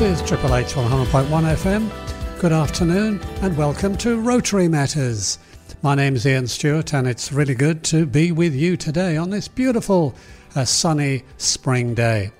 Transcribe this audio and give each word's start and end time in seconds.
This 0.00 0.22
is 0.22 0.26
Triple 0.26 0.54
H 0.54 0.72
100.1 0.72 1.28
FM. 1.28 2.40
Good 2.40 2.52
afternoon 2.52 3.20
and 3.42 3.54
welcome 3.54 3.98
to 3.98 4.18
Rotary 4.18 4.66
Matters. 4.66 5.38
My 5.82 5.94
name 5.94 6.16
is 6.16 6.24
Ian 6.24 6.46
Stewart 6.46 6.94
and 6.94 7.06
it's 7.06 7.32
really 7.32 7.54
good 7.54 7.84
to 7.84 8.06
be 8.06 8.32
with 8.32 8.54
you 8.54 8.78
today 8.78 9.18
on 9.18 9.28
this 9.28 9.46
beautiful 9.46 10.14
uh, 10.56 10.64
sunny 10.64 11.22
spring 11.36 11.92
day. 11.92 12.30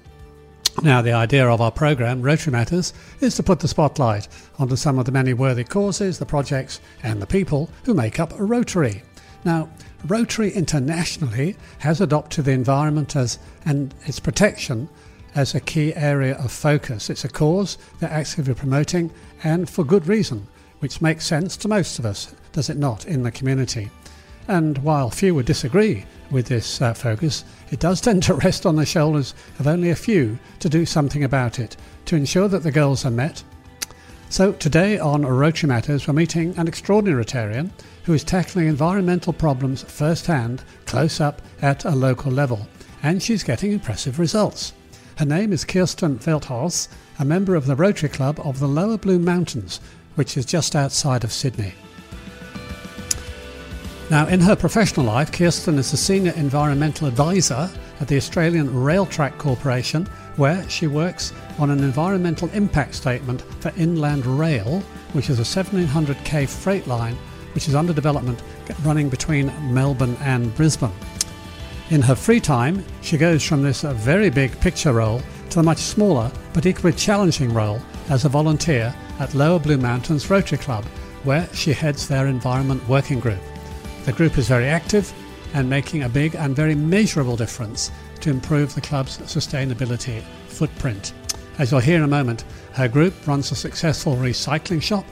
Now, 0.82 1.02
the 1.02 1.12
idea 1.12 1.50
of 1.50 1.60
our 1.60 1.70
programme, 1.70 2.22
Rotary 2.22 2.50
Matters, 2.50 2.94
is 3.20 3.34
to 3.34 3.42
put 3.42 3.60
the 3.60 3.68
spotlight 3.68 4.26
onto 4.58 4.74
some 4.74 4.98
of 4.98 5.04
the 5.04 5.12
many 5.12 5.34
worthy 5.34 5.64
causes, 5.64 6.18
the 6.18 6.24
projects, 6.24 6.80
and 7.02 7.20
the 7.20 7.26
people 7.26 7.68
who 7.84 7.92
make 7.92 8.18
up 8.18 8.32
Rotary. 8.38 9.02
Now, 9.44 9.68
Rotary 10.06 10.50
internationally 10.50 11.56
has 11.80 12.00
adopted 12.00 12.46
the 12.46 12.52
environment 12.52 13.16
as 13.16 13.38
and 13.66 13.94
its 14.06 14.18
protection 14.18 14.88
as 15.34 15.54
a 15.54 15.60
key 15.60 15.94
area 15.94 16.36
of 16.36 16.50
focus. 16.50 17.10
It's 17.10 17.24
a 17.24 17.28
cause 17.28 17.78
they're 17.98 18.10
actively 18.10 18.54
promoting 18.54 19.10
and 19.42 19.68
for 19.68 19.84
good 19.84 20.06
reason, 20.06 20.46
which 20.80 21.00
makes 21.00 21.26
sense 21.26 21.56
to 21.58 21.68
most 21.68 21.98
of 21.98 22.06
us, 22.06 22.34
does 22.52 22.70
it 22.70 22.76
not, 22.76 23.06
in 23.06 23.22
the 23.22 23.30
community? 23.30 23.90
And 24.48 24.78
while 24.78 25.10
few 25.10 25.34
would 25.34 25.46
disagree 25.46 26.04
with 26.30 26.46
this 26.46 26.82
uh, 26.82 26.94
focus, 26.94 27.44
it 27.70 27.80
does 27.80 28.00
tend 28.02 28.22
to 28.24 28.34
rest 28.34 28.66
on 28.66 28.76
the 28.76 28.86
shoulders 28.86 29.34
of 29.58 29.66
only 29.66 29.90
a 29.90 29.96
few 29.96 30.38
to 30.58 30.68
do 30.68 30.84
something 30.84 31.24
about 31.24 31.58
it, 31.58 31.76
to 32.06 32.16
ensure 32.16 32.48
that 32.48 32.62
the 32.62 32.72
goals 32.72 33.04
are 33.04 33.10
met. 33.10 33.42
So 34.28 34.52
today 34.52 34.98
on 34.98 35.26
Rotary 35.26 35.68
Matters, 35.68 36.06
we're 36.06 36.14
meeting 36.14 36.56
an 36.56 36.68
extraordinary 36.68 37.24
Rotarian 37.24 37.70
who 38.04 38.14
is 38.14 38.24
tackling 38.24 38.68
environmental 38.68 39.32
problems 39.32 39.82
firsthand, 39.82 40.62
close 40.86 41.20
up 41.20 41.42
at 41.62 41.84
a 41.84 41.90
local 41.90 42.32
level, 42.32 42.66
and 43.02 43.22
she's 43.22 43.42
getting 43.42 43.72
impressive 43.72 44.18
results. 44.18 44.72
Her 45.20 45.26
name 45.26 45.52
is 45.52 45.66
Kirsten 45.66 46.18
Veldhuis, 46.18 46.88
a 47.18 47.26
member 47.26 47.54
of 47.54 47.66
the 47.66 47.76
Rotary 47.76 48.08
Club 48.08 48.40
of 48.42 48.58
the 48.58 48.66
Lower 48.66 48.96
Blue 48.96 49.18
Mountains, 49.18 49.78
which 50.14 50.34
is 50.34 50.46
just 50.46 50.74
outside 50.74 51.24
of 51.24 51.30
Sydney. 51.30 51.74
Now, 54.10 54.26
in 54.28 54.40
her 54.40 54.56
professional 54.56 55.04
life, 55.04 55.30
Kirsten 55.30 55.78
is 55.78 55.92
a 55.92 55.98
senior 55.98 56.32
environmental 56.36 57.06
advisor 57.06 57.68
at 58.00 58.08
the 58.08 58.16
Australian 58.16 58.70
Railtrack 58.70 59.36
Corporation, 59.36 60.06
where 60.36 60.66
she 60.70 60.86
works 60.86 61.34
on 61.58 61.68
an 61.68 61.80
environmental 61.80 62.48
impact 62.54 62.94
statement 62.94 63.42
for 63.60 63.74
Inland 63.76 64.24
Rail, 64.24 64.80
which 65.12 65.28
is 65.28 65.38
a 65.38 65.42
1700k 65.42 66.48
freight 66.48 66.86
line 66.86 67.16
which 67.52 67.68
is 67.68 67.74
under 67.74 67.92
development 67.92 68.42
running 68.84 69.10
between 69.10 69.52
Melbourne 69.74 70.16
and 70.22 70.54
Brisbane. 70.54 70.92
In 71.90 72.02
her 72.02 72.14
free 72.14 72.38
time, 72.38 72.84
she 73.02 73.18
goes 73.18 73.44
from 73.44 73.64
this 73.64 73.82
uh, 73.82 73.92
very 73.94 74.30
big 74.30 74.58
picture 74.60 74.92
role 74.92 75.20
to 75.48 75.56
the 75.56 75.64
much 75.64 75.78
smaller 75.78 76.30
but 76.52 76.64
equally 76.64 76.92
challenging 76.92 77.52
role 77.52 77.80
as 78.08 78.24
a 78.24 78.28
volunteer 78.28 78.94
at 79.18 79.34
Lower 79.34 79.58
Blue 79.58 79.76
Mountains 79.76 80.30
Rotary 80.30 80.58
Club, 80.58 80.84
where 81.24 81.48
she 81.52 81.72
heads 81.72 82.06
their 82.06 82.28
environment 82.28 82.88
working 82.88 83.18
group. 83.18 83.40
The 84.04 84.12
group 84.12 84.38
is 84.38 84.46
very 84.46 84.68
active 84.68 85.12
and 85.52 85.68
making 85.68 86.04
a 86.04 86.08
big 86.08 86.36
and 86.36 86.54
very 86.54 86.76
measurable 86.76 87.36
difference 87.36 87.90
to 88.20 88.30
improve 88.30 88.72
the 88.72 88.80
club's 88.80 89.18
sustainability 89.18 90.22
footprint. 90.46 91.12
As 91.58 91.72
you'll 91.72 91.80
hear 91.80 91.96
in 91.96 92.04
a 92.04 92.06
moment, 92.08 92.44
her 92.74 92.86
group 92.86 93.14
runs 93.26 93.50
a 93.50 93.56
successful 93.56 94.14
recycling 94.14 94.80
shop 94.80 95.04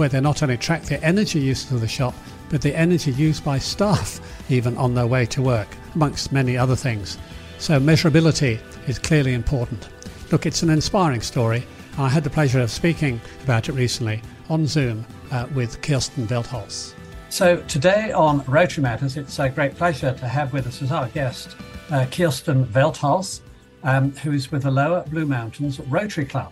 where 0.00 0.08
they 0.08 0.18
not 0.18 0.42
only 0.42 0.56
track 0.56 0.82
the 0.84 1.04
energy 1.04 1.38
use 1.38 1.70
of 1.70 1.82
the 1.82 1.86
shop, 1.86 2.14
but 2.48 2.62
the 2.62 2.74
energy 2.74 3.10
used 3.12 3.44
by 3.44 3.58
staff 3.58 4.18
even 4.50 4.74
on 4.78 4.94
their 4.94 5.06
way 5.06 5.26
to 5.26 5.42
work, 5.42 5.68
amongst 5.94 6.32
many 6.32 6.56
other 6.56 6.74
things. 6.74 7.18
So 7.58 7.78
measurability 7.78 8.58
is 8.88 8.98
clearly 8.98 9.34
important. 9.34 9.90
Look, 10.32 10.46
it's 10.46 10.62
an 10.62 10.70
inspiring 10.70 11.20
story. 11.20 11.64
I 11.98 12.08
had 12.08 12.24
the 12.24 12.30
pleasure 12.30 12.60
of 12.60 12.70
speaking 12.70 13.20
about 13.44 13.68
it 13.68 13.72
recently 13.72 14.22
on 14.48 14.66
Zoom 14.66 15.04
uh, 15.32 15.46
with 15.54 15.82
Kirsten 15.82 16.26
Veldhuis. 16.26 16.94
So 17.28 17.60
today 17.64 18.10
on 18.12 18.42
Rotary 18.46 18.82
Matters, 18.82 19.18
it's 19.18 19.38
a 19.38 19.50
great 19.50 19.76
pleasure 19.76 20.14
to 20.14 20.26
have 20.26 20.54
with 20.54 20.66
us 20.66 20.80
as 20.80 20.90
our 20.92 21.08
guest 21.08 21.56
uh, 21.90 22.06
Kirsten 22.10 22.64
Veldhuis, 22.64 23.42
um, 23.82 24.12
who 24.12 24.32
is 24.32 24.50
with 24.50 24.62
the 24.62 24.70
Lower 24.70 25.04
Blue 25.10 25.26
Mountains 25.26 25.78
Rotary 25.78 26.24
Club. 26.24 26.50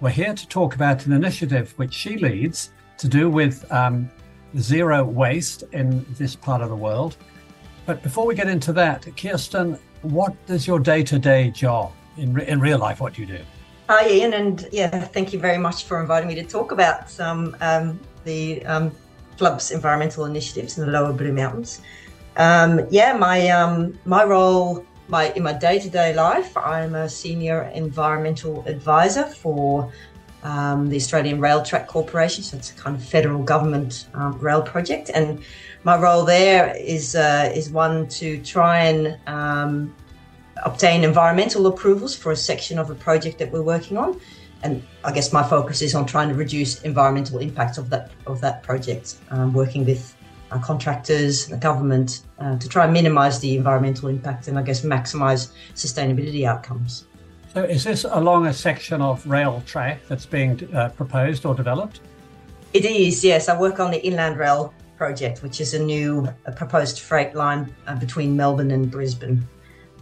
We're 0.00 0.10
here 0.10 0.32
to 0.32 0.46
talk 0.46 0.76
about 0.76 1.06
an 1.06 1.12
initiative 1.12 1.74
which 1.76 1.92
she 1.92 2.18
leads 2.18 2.70
to 2.98 3.08
do 3.08 3.28
with 3.28 3.70
um, 3.72 4.08
zero 4.56 5.04
waste 5.04 5.64
in 5.72 6.06
this 6.16 6.36
part 6.36 6.62
of 6.62 6.68
the 6.68 6.76
world. 6.76 7.16
But 7.84 8.00
before 8.04 8.24
we 8.24 8.36
get 8.36 8.48
into 8.48 8.72
that, 8.74 9.08
Kirsten, 9.16 9.76
what 10.02 10.36
is 10.46 10.68
your 10.68 10.78
day 10.78 11.02
to 11.02 11.18
day 11.18 11.50
job 11.50 11.90
in, 12.16 12.32
re- 12.32 12.46
in 12.46 12.60
real 12.60 12.78
life? 12.78 13.00
What 13.00 13.14
do 13.14 13.22
you 13.22 13.26
do? 13.26 13.40
Hi, 13.88 14.08
Ian, 14.08 14.34
and 14.34 14.68
yeah, 14.70 15.00
thank 15.00 15.32
you 15.32 15.40
very 15.40 15.58
much 15.58 15.82
for 15.82 16.00
inviting 16.00 16.28
me 16.28 16.36
to 16.36 16.44
talk 16.44 16.70
about 16.70 17.10
some 17.10 17.56
um, 17.60 17.98
the 18.22 18.64
um, 18.66 18.92
club's 19.36 19.72
environmental 19.72 20.26
initiatives 20.26 20.78
in 20.78 20.86
the 20.86 20.92
Lower 20.92 21.12
Blue 21.12 21.32
Mountains. 21.32 21.80
Um, 22.36 22.86
yeah, 22.90 23.14
my 23.14 23.48
um, 23.48 23.98
my 24.04 24.22
role, 24.22 24.86
my 25.08 25.32
in 25.32 25.42
my 25.42 25.52
day 25.52 25.78
to 25.78 25.88
day 25.88 26.14
life, 26.14 26.56
I'm 26.56 26.94
a 26.94 27.08
senior 27.08 27.62
environmental 27.74 28.64
advisor 28.66 29.24
for 29.24 29.92
um, 30.42 30.88
the 30.88 30.96
Australian 30.96 31.40
Railtrack 31.40 31.86
Corporation. 31.86 32.44
So 32.44 32.56
it's 32.56 32.70
a 32.70 32.74
kind 32.74 32.94
of 32.94 33.02
federal 33.02 33.42
government 33.42 34.08
um, 34.14 34.38
rail 34.38 34.62
project, 34.62 35.10
and 35.12 35.42
my 35.84 35.98
role 35.98 36.24
there 36.24 36.76
is 36.76 37.14
uh, 37.14 37.50
is 37.54 37.70
one 37.70 38.08
to 38.08 38.40
try 38.42 38.84
and 38.84 39.18
um, 39.26 39.94
obtain 40.64 41.04
environmental 41.04 41.66
approvals 41.66 42.14
for 42.14 42.32
a 42.32 42.36
section 42.36 42.78
of 42.78 42.90
a 42.90 42.94
project 42.94 43.38
that 43.38 43.50
we're 43.50 43.62
working 43.62 43.96
on. 43.96 44.20
And 44.62 44.82
I 45.04 45.12
guess 45.12 45.32
my 45.32 45.44
focus 45.48 45.82
is 45.82 45.94
on 45.94 46.04
trying 46.04 46.28
to 46.28 46.34
reduce 46.34 46.82
environmental 46.82 47.38
impacts 47.38 47.78
of 47.78 47.90
that 47.90 48.10
of 48.26 48.40
that 48.40 48.62
project, 48.62 49.16
um, 49.30 49.52
working 49.52 49.84
with 49.84 50.14
our 50.50 50.58
contractors, 50.60 51.46
the 51.46 51.56
government, 51.56 52.22
uh, 52.38 52.58
to 52.58 52.68
try 52.68 52.84
and 52.84 52.92
minimise 52.92 53.40
the 53.40 53.56
environmental 53.56 54.08
impact 54.08 54.48
and 54.48 54.58
I 54.58 54.62
guess 54.62 54.82
maximise 54.82 55.52
sustainability 55.74 56.44
outcomes. 56.44 57.06
So, 57.54 57.64
is 57.64 57.84
this 57.84 58.04
along 58.04 58.46
a 58.46 58.52
section 58.52 59.00
of 59.00 59.26
rail 59.26 59.62
track 59.66 60.00
that's 60.08 60.26
being 60.26 60.68
uh, 60.74 60.90
proposed 60.90 61.44
or 61.46 61.54
developed? 61.54 62.00
It 62.74 62.84
is, 62.84 63.24
yes. 63.24 63.48
I 63.48 63.58
work 63.58 63.80
on 63.80 63.90
the 63.90 64.04
Inland 64.04 64.38
Rail 64.38 64.74
project, 64.96 65.42
which 65.42 65.60
is 65.60 65.72
a 65.72 65.78
new 65.78 66.28
a 66.44 66.52
proposed 66.52 67.00
freight 67.00 67.34
line 67.34 67.74
uh, 67.86 67.96
between 67.96 68.36
Melbourne 68.36 68.70
and 68.70 68.90
Brisbane. 68.90 69.46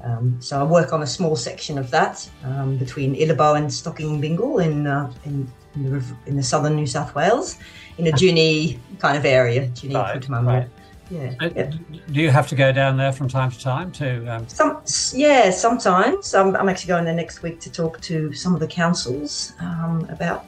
Um, 0.02 0.36
so 0.40 0.60
I 0.60 0.62
work 0.64 0.92
on 0.92 1.02
a 1.02 1.06
small 1.06 1.36
section 1.36 1.78
of 1.78 1.90
that 1.90 2.28
um, 2.44 2.76
between 2.76 3.14
Illabo 3.14 3.56
and 3.56 3.68
Stockinbingal 3.68 4.64
in, 4.64 4.86
uh, 4.86 5.12
in, 5.24 5.50
in, 5.74 5.90
the, 5.90 6.16
in, 6.26 6.36
the, 6.36 6.42
southern 6.42 6.76
New 6.76 6.86
South 6.86 7.14
Wales, 7.14 7.58
in 7.98 8.06
a 8.06 8.12
Junee 8.12 8.78
kind 8.98 9.16
of 9.16 9.24
area, 9.24 9.68
Junee 9.68 9.94
right, 9.94 10.28
right. 10.28 10.68
Yeah, 11.10 11.34
yeah. 11.40 11.70
Do 12.10 12.20
you 12.20 12.30
have 12.30 12.48
to 12.48 12.56
go 12.56 12.72
down 12.72 12.96
there 12.96 13.12
from 13.12 13.28
time 13.28 13.50
to 13.50 13.60
time 13.60 13.92
to? 13.92 14.26
Um... 14.26 14.48
Some, 14.48 14.82
yeah, 15.14 15.50
sometimes. 15.50 16.34
I'm, 16.34 16.56
I'm, 16.56 16.68
actually 16.68 16.88
going 16.88 17.04
there 17.04 17.14
next 17.14 17.42
week 17.42 17.60
to 17.60 17.70
talk 17.70 18.00
to 18.02 18.32
some 18.32 18.54
of 18.54 18.60
the 18.60 18.66
councils 18.66 19.52
um, 19.60 20.04
about, 20.10 20.46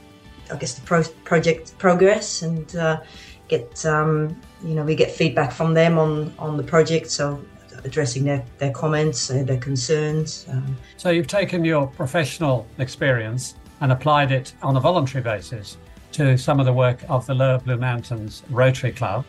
I 0.53 0.56
guess, 0.56 0.75
the 0.75 0.82
pro- 0.82 1.04
project 1.25 1.78
progress 1.78 2.42
and 2.42 2.75
uh, 2.75 3.00
get, 3.47 3.87
um, 3.87 4.41
you 4.64 4.75
know, 4.75 4.82
we 4.82 4.97
get 4.97 5.12
feedback 5.12 5.53
from 5.53 5.75
them 5.75 5.97
on 5.97 6.34
on 6.41 6.56
the 6.56 6.64
project. 6.64 7.08
So 7.10 7.41
addressing 7.84 8.25
their, 8.25 8.44
their 8.58 8.72
comments 8.72 9.31
and 9.31 9.47
their 9.47 9.58
concerns. 9.58 10.47
Um, 10.48 10.76
so 10.97 11.10
you've 11.10 11.28
taken 11.28 11.64
your 11.64 11.87
professional 11.87 12.66
experience 12.78 13.54
and 13.81 13.92
applied 13.92 14.32
it 14.32 14.53
on 14.62 14.76
a 14.76 14.81
voluntary 14.81 15.22
basis 15.22 15.76
to 16.19 16.37
some 16.37 16.59
of 16.59 16.67
the 16.67 16.73
work 16.73 16.99
of 17.09 17.25
the 17.27 17.34
Lower 17.34 17.59
Blue 17.59 17.77
Mountains 17.77 18.43
Rotary 18.51 18.93
Club 18.93 19.25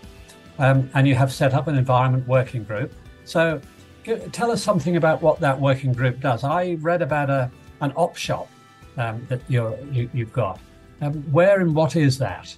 um, 0.57 0.89
and 0.93 1.07
you 1.07 1.15
have 1.15 1.31
set 1.31 1.53
up 1.53 1.67
an 1.67 1.77
environment 1.77 2.27
working 2.27 2.63
group. 2.63 2.91
So, 3.25 3.61
tell 4.31 4.49
us 4.51 4.63
something 4.63 4.97
about 4.97 5.21
what 5.21 5.39
that 5.39 5.59
working 5.59 5.93
group 5.93 6.19
does. 6.19 6.43
I 6.43 6.77
read 6.81 7.01
about 7.01 7.29
a 7.29 7.51
an 7.81 7.93
op 7.95 8.17
shop 8.17 8.49
um, 8.97 9.25
that 9.29 9.39
you're, 9.47 9.77
you, 9.91 10.09
have 10.15 10.33
got. 10.33 10.59
Um, 11.01 11.13
where 11.31 11.61
and 11.61 11.73
what 11.73 11.95
is 11.95 12.17
that? 12.17 12.55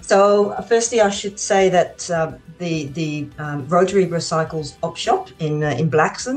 So, 0.00 0.54
firstly, 0.68 1.00
I 1.00 1.10
should 1.10 1.38
say 1.38 1.68
that 1.68 2.10
uh, 2.10 2.32
the 2.58 2.86
the 2.88 3.28
um, 3.38 3.68
Rotary 3.68 4.06
Recycles 4.06 4.76
op 4.82 4.96
shop 4.96 5.28
in 5.38 5.62
uh, 5.62 5.70
in 5.70 5.86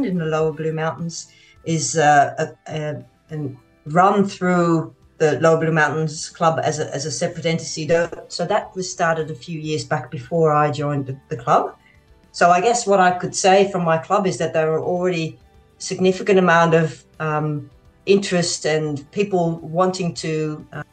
in 0.05 0.17
the 0.17 0.25
Lower 0.25 0.51
Blue 0.51 0.73
Mountains 0.73 1.31
is 1.63 1.97
uh, 1.97 2.35
a, 2.67 2.73
a, 2.73 3.03
a 3.31 3.51
run 3.87 4.27
through 4.27 4.93
the 5.17 5.39
Lower 5.39 5.59
Blue 5.59 5.71
Mountains 5.71 6.29
Club 6.29 6.59
as 6.63 6.79
a, 6.79 6.93
as 6.93 7.05
a 7.05 7.11
separate 7.11 7.45
entity. 7.45 7.87
So 8.27 8.45
that 8.45 8.75
was 8.75 8.91
started 8.91 9.31
a 9.31 9.35
few 9.35 9.59
years 9.59 9.83
back 9.83 10.11
before 10.11 10.53
I 10.53 10.71
joined 10.71 11.07
the, 11.07 11.17
the 11.29 11.37
club. 11.37 11.75
So 12.31 12.51
I 12.51 12.61
guess 12.61 12.85
what 12.85 12.99
I 12.99 13.17
could 13.17 13.35
say 13.35 13.71
from 13.71 13.83
my 13.83 13.97
club 13.97 14.27
is 14.27 14.37
that 14.37 14.53
there 14.53 14.69
were 14.71 14.83
already 14.83 15.39
significant 15.79 16.37
amount 16.37 16.73
of 16.75 17.03
um, 17.19 17.69
interest 18.05 18.65
and 18.65 19.09
people 19.11 19.57
wanting 19.57 20.13
to 20.15 20.65
uh, 20.73 20.83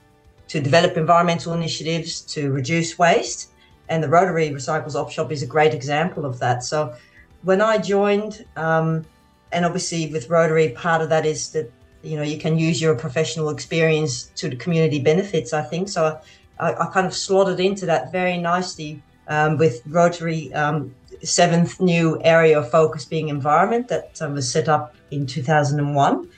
to 0.49 0.61
develop 0.61 0.97
environmental 0.97 1.53
initiatives 1.53 2.21
to 2.21 2.53
reduce 2.53 2.99
waste. 2.99 3.51
And 3.89 4.03
the 4.03 4.09
Rotary 4.09 4.51
Recycles 4.51 4.95
Op 4.95 5.11
Shop 5.11 5.33
is 5.33 5.43
a 5.43 5.47
great 5.47 5.75
example 5.75 6.25
of 6.25 6.39
that. 6.39 6.63
So 6.63 6.95
when 7.43 7.61
I 7.61 7.79
joined, 7.79 8.45
um, 8.57 9.05
and 9.53 9.65
obviously 9.65 10.11
with 10.13 10.31
Rotary, 10.31 10.71
part 10.71 11.03
of 11.03 11.09
that 11.11 11.27
is 11.27 11.51
that 11.53 11.71
you 12.05 12.17
know 12.17 12.23
you 12.23 12.39
can 12.39 12.59
use 12.59 12.81
your 12.81 12.95
professional 12.95 13.49
experience 13.49 14.25
to 14.37 14.49
the 14.49 14.57
community 14.57 15.01
benefits. 15.01 15.53
I 15.53 15.63
think 15.63 15.89
so. 15.89 16.21
I, 16.61 16.73
I 16.75 16.87
kind 16.93 17.07
of 17.07 17.15
slotted 17.15 17.61
into 17.61 17.87
that 17.87 18.13
very 18.13 18.39
nicely 18.39 19.03
um, 19.29 19.57
with 19.57 19.83
Rotary 19.87 20.53
um, 20.55 20.95
seventh 21.23 21.81
new 21.81 22.21
area 22.23 22.59
of 22.59 22.71
focus 22.71 23.05
being 23.05 23.29
environment 23.29 23.89
that 23.89 24.21
um, 24.21 24.35
was 24.35 24.51
set 24.51 24.69
up 24.69 24.95
in 25.11 25.27
2001. 25.27 26.29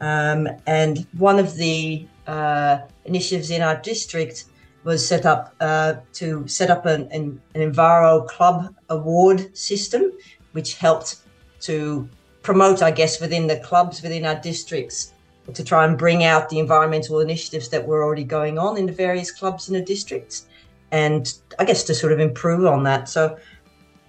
Um, 0.00 0.48
and 0.66 1.06
one 1.18 1.38
of 1.38 1.56
the 1.56 2.06
uh, 2.26 2.78
initiatives 3.04 3.50
in 3.50 3.60
our 3.60 3.76
district 3.76 4.44
was 4.84 5.06
set 5.06 5.26
up 5.26 5.54
uh, 5.60 5.94
to 6.14 6.46
set 6.48 6.70
up 6.70 6.86
an, 6.86 7.08
an, 7.12 7.40
an 7.54 7.72
Enviro 7.72 8.26
Club 8.28 8.74
award 8.88 9.54
system, 9.56 10.12
which 10.52 10.76
helped 10.76 11.16
to 11.60 12.08
promote, 12.42 12.82
I 12.82 12.90
guess, 12.90 13.20
within 13.20 13.46
the 13.46 13.58
clubs 13.58 14.02
within 14.02 14.24
our 14.24 14.36
districts 14.36 15.12
to 15.52 15.64
try 15.64 15.84
and 15.84 15.98
bring 15.98 16.24
out 16.24 16.48
the 16.48 16.58
environmental 16.58 17.20
initiatives 17.20 17.68
that 17.70 17.86
were 17.86 18.04
already 18.04 18.24
going 18.24 18.58
on 18.58 18.76
in 18.76 18.86
the 18.86 18.92
various 18.92 19.30
clubs 19.30 19.68
in 19.68 19.74
the 19.74 19.82
districts, 19.82 20.46
and 20.92 21.34
I 21.58 21.64
guess 21.64 21.82
to 21.84 21.94
sort 21.94 22.12
of 22.12 22.20
improve 22.20 22.66
on 22.66 22.82
that. 22.84 23.08
So 23.08 23.36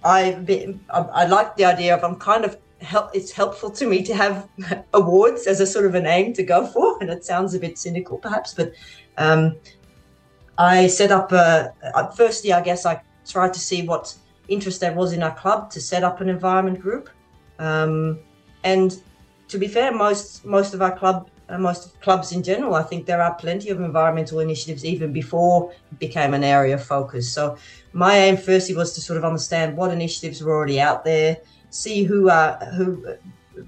I've 0.04 0.46
been—I 0.46 1.26
like 1.26 1.56
the 1.56 1.64
idea 1.64 1.96
of 1.96 2.04
I'm 2.04 2.16
kind 2.16 2.44
of 2.44 2.58
help. 2.80 3.10
It's 3.14 3.32
helpful 3.32 3.70
to 3.70 3.86
me 3.86 4.02
to 4.04 4.14
have 4.14 4.48
awards 4.94 5.46
as 5.46 5.60
a 5.60 5.66
sort 5.66 5.86
of 5.86 5.94
an 5.94 6.06
aim 6.06 6.32
to 6.34 6.42
go 6.42 6.66
for, 6.66 6.98
and 7.00 7.10
it 7.10 7.24
sounds 7.24 7.54
a 7.54 7.58
bit 7.58 7.78
cynical 7.78 8.18
perhaps, 8.18 8.54
but 8.54 8.72
um, 9.18 9.56
I 10.58 10.86
set 10.86 11.10
up 11.10 11.32
a. 11.32 11.72
Firstly, 12.16 12.52
I 12.52 12.60
guess 12.62 12.86
I 12.86 13.02
tried 13.26 13.54
to 13.54 13.60
see 13.60 13.86
what 13.86 14.14
interest 14.48 14.80
there 14.80 14.92
was 14.92 15.12
in 15.12 15.22
our 15.22 15.34
club 15.34 15.70
to 15.70 15.80
set 15.80 16.04
up 16.04 16.20
an 16.20 16.28
environment 16.28 16.80
group, 16.80 17.08
um, 17.62 18.18
and 18.64 19.00
to 19.48 19.58
be 19.58 19.68
fair, 19.68 19.92
most 19.92 20.44
most 20.44 20.74
of 20.74 20.82
our 20.82 20.96
club 21.00 21.28
uh, 21.48 21.58
most 21.58 22.00
clubs 22.00 22.32
in 22.32 22.42
general, 22.42 22.74
I 22.74 22.82
think 22.82 23.06
there 23.06 23.22
are 23.22 23.34
plenty 23.34 23.68
of 23.70 23.80
environmental 23.80 24.40
initiatives 24.40 24.84
even 24.84 25.12
before 25.12 25.72
it 25.92 25.98
became 25.98 26.34
an 26.34 26.44
area 26.44 26.74
of 26.74 26.84
focus. 26.84 27.32
So 27.32 27.56
my 27.92 28.16
aim 28.16 28.36
firstly 28.36 28.74
was 28.74 28.92
to 28.94 29.00
sort 29.00 29.18
of 29.18 29.24
understand 29.24 29.76
what 29.76 29.90
initiatives 29.92 30.42
were 30.42 30.54
already 30.54 30.80
out 30.80 31.04
there, 31.04 31.36
see 31.70 32.02
who 32.04 32.30
are 32.30 32.56
who 32.76 33.16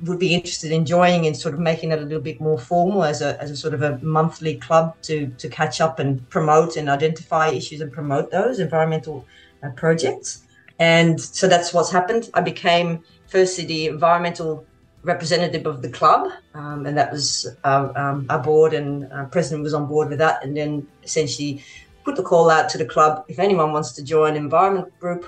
would 0.07 0.19
be 0.19 0.35
interested 0.35 0.73
in 0.73 0.87
joining 0.87 1.27
and 1.27 1.37
sort 1.37 1.55
of 1.55 1.61
making 1.61 1.93
it 1.93 1.99
a 1.99 2.03
little 2.03 2.27
bit 2.31 2.41
more 2.41 2.59
formal 2.59 3.05
as 3.05 3.21
a, 3.21 3.41
as 3.41 3.51
a 3.51 3.57
sort 3.57 3.75
of 3.75 3.83
a 3.83 3.99
monthly 3.99 4.57
club 4.57 4.97
to 5.03 5.27
to 5.43 5.49
catch 5.49 5.81
up 5.81 5.99
and 5.99 6.29
promote 6.31 6.77
and 6.77 6.89
identify 6.89 7.49
issues 7.49 7.81
and 7.81 7.93
promote 7.93 8.31
those 8.31 8.59
environmental 8.59 9.25
uh, 9.63 9.71
projects. 9.71 10.45
And 10.79 11.21
so 11.21 11.47
that's 11.47 11.73
what's 11.73 11.93
happened. 11.93 12.31
I 12.35 12.41
became 12.41 13.05
firstly 13.35 13.65
the 13.65 13.87
environmental 13.89 14.65
representative 15.03 15.67
of 15.67 15.83
the 15.83 15.89
club, 15.89 16.31
um, 16.55 16.87
and 16.87 16.97
that 16.97 17.11
was 17.11 17.49
uh, 17.65 17.89
um, 17.97 18.27
our 18.31 18.39
board 18.39 18.73
and 18.73 19.13
our 19.13 19.27
president 19.27 19.65
was 19.65 19.75
on 19.75 19.87
board 19.87 20.09
with 20.09 20.19
that, 20.19 20.45
and 20.45 20.57
then 20.57 20.87
essentially 21.03 21.61
put 22.05 22.15
the 22.15 22.23
call 22.23 22.49
out 22.49 22.69
to 22.69 22.79
the 22.79 22.85
club 22.85 23.25
if 23.29 23.41
anyone 23.41 23.73
wants 23.73 23.91
to 23.93 24.05
join 24.05 24.37
environment 24.37 24.89
group. 25.01 25.23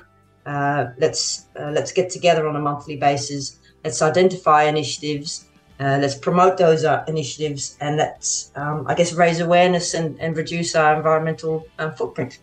Uh, 0.47 0.87
let's 0.99 1.49
uh, 1.59 1.73
let's 1.75 1.91
get 1.91 2.09
together 2.09 2.47
on 2.47 2.55
a 2.55 2.61
monthly 2.61 2.97
basis. 2.97 3.59
Let's 3.85 4.01
identify 4.01 4.63
initiatives. 4.63 5.47
Uh, 5.81 5.99
let's 6.01 6.15
promote 6.15 6.57
those 6.57 6.85
uh, 6.85 7.05
initiatives, 7.09 7.77
and 7.81 7.97
let's 7.97 8.53
um, 8.55 8.87
I 8.87 8.95
guess 8.95 9.13
raise 9.15 9.41
awareness 9.41 9.95
and, 9.95 10.19
and 10.21 10.37
reduce 10.37 10.77
our 10.77 10.95
environmental 10.95 11.67
uh, 11.81 11.91
footprint. 11.91 12.39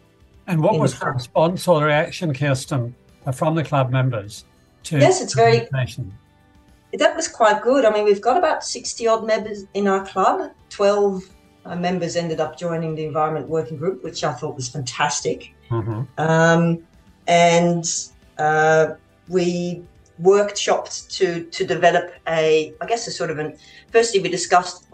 And 0.46 0.62
what 0.62 0.78
was 0.78 1.00
the 1.00 1.10
response 1.10 1.70
or 1.70 1.86
reaction, 1.86 2.34
Kirsten, 2.34 2.94
from 3.32 3.56
the 3.56 3.64
club 3.64 3.92
members 3.92 4.44
to 4.84 5.00
yes, 5.00 5.22
it's 5.22 5.34
very 5.34 5.68
that 7.00 7.16
was 7.16 7.28
quite 7.28 7.62
good. 7.62 7.86
I 7.86 7.92
mean, 7.92 8.06
we've 8.06 8.22
got 8.22 8.38
about 8.38 8.64
60 8.64 9.08
odd 9.08 9.26
members 9.26 9.66
in 9.74 9.88
our 9.88 10.06
club. 10.06 10.52
12 10.70 11.24
uh, 11.66 11.76
members 11.76 12.16
ended 12.16 12.40
up 12.40 12.58
joining 12.58 12.96
the 12.96 13.06
environment 13.06 13.50
working 13.50 13.78
group, 13.78 14.04
which 14.04 14.24
I 14.24 14.34
thought 14.34 14.56
was 14.56 14.70
fantastic. 14.70 15.54
Mm-hmm. 15.70 16.04
Um, 16.18 16.84
and 17.28 17.86
uh, 18.38 18.94
we 19.28 19.84
workshopped 20.22 21.10
to 21.18 21.46
to 21.46 21.66
develop 21.66 22.14
a, 22.28 22.74
I 22.80 22.86
guess, 22.86 23.08
a 23.08 23.12
sort 23.12 23.32
of 23.32 23.40
an. 23.40 23.58
Firstly, 23.92 24.22
we 24.22 24.30
discussed, 24.30 24.86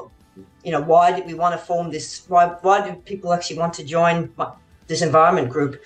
you 0.63 0.71
know, 0.71 0.81
why 0.81 1.11
did 1.11 1.25
we 1.25 1.33
want 1.33 1.59
to 1.59 1.65
form 1.65 1.91
this? 1.91 2.23
Why 2.27 2.47
why 2.61 2.85
did 2.85 3.03
people 3.05 3.33
actually 3.33 3.57
want 3.57 3.73
to 3.73 3.83
join 3.83 4.31
this 4.87 5.01
environment 5.01 5.49
group? 5.49 5.81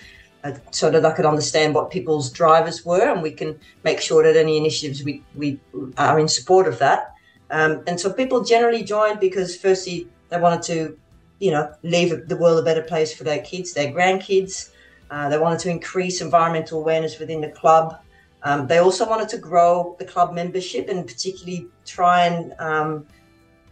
So 0.70 0.90
that 0.90 1.04
I 1.04 1.12
could 1.12 1.24
understand 1.24 1.74
what 1.74 1.90
people's 1.90 2.30
drivers 2.30 2.84
were, 2.84 3.12
and 3.12 3.22
we 3.22 3.30
can 3.30 3.58
make 3.82 4.00
sure 4.00 4.22
that 4.22 4.36
any 4.36 4.56
initiatives 4.56 5.02
we, 5.02 5.22
we 5.34 5.58
are 5.96 6.18
in 6.18 6.28
support 6.28 6.66
of 6.68 6.78
that. 6.78 7.14
Um, 7.50 7.82
and 7.86 7.98
so 7.98 8.12
people 8.12 8.42
generally 8.42 8.82
joined 8.82 9.20
because, 9.20 9.56
firstly, 9.56 10.08
they 10.28 10.38
wanted 10.38 10.62
to, 10.62 10.98
you 11.38 11.50
know, 11.50 11.72
leave 11.82 12.28
the 12.28 12.36
world 12.36 12.58
a 12.58 12.62
better 12.62 12.82
place 12.82 13.14
for 13.14 13.24
their 13.24 13.40
kids, 13.40 13.72
their 13.72 13.92
grandkids. 13.92 14.70
Uh, 15.10 15.28
they 15.28 15.38
wanted 15.38 15.60
to 15.60 15.70
increase 15.70 16.20
environmental 16.20 16.80
awareness 16.80 17.18
within 17.18 17.40
the 17.40 17.50
club. 17.50 17.98
Um, 18.42 18.66
they 18.66 18.78
also 18.78 19.08
wanted 19.08 19.28
to 19.30 19.38
grow 19.38 19.96
the 19.98 20.04
club 20.04 20.34
membership 20.34 20.88
and 20.88 21.06
particularly 21.06 21.68
try 21.86 22.26
and 22.26 22.52
um, 22.58 23.06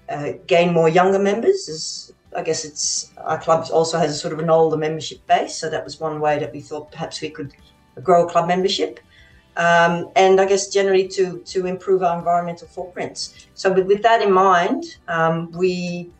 uh, 0.09 0.33
gain 0.47 0.73
more 0.73 0.89
younger 0.89 1.19
members, 1.19 1.69
as 1.69 2.13
I 2.37 2.43
guess 2.43 2.65
it's 2.65 3.13
our 3.19 3.39
club 3.39 3.67
also 3.73 3.99
has 3.99 4.11
a 4.11 4.15
sort 4.15 4.33
of 4.33 4.39
an 4.39 4.51
older 4.51 4.77
membership 4.77 5.27
base, 5.27 5.55
so 5.55 5.69
that 5.71 5.85
was 5.85 6.01
one 6.01 6.21
way 6.21 6.39
that 6.39 6.53
we 6.53 6.61
thought 6.61 6.91
perhaps 6.91 7.21
we 7.21 7.31
could 7.31 7.53
grow 8.03 8.27
club 8.27 8.49
membership, 8.49 9.01
um, 9.57 10.11
and 10.17 10.41
I 10.41 10.47
guess 10.47 10.69
generally 10.69 11.09
to 11.09 11.39
to 11.39 11.67
improve 11.67 12.03
our 12.03 12.19
environmental 12.19 12.69
footprints. 12.69 13.47
So 13.55 13.73
with, 13.73 13.87
with 13.87 14.03
that 14.03 14.23
in 14.23 14.33
mind, 14.33 14.97
um, 15.09 15.53
we 15.53 16.11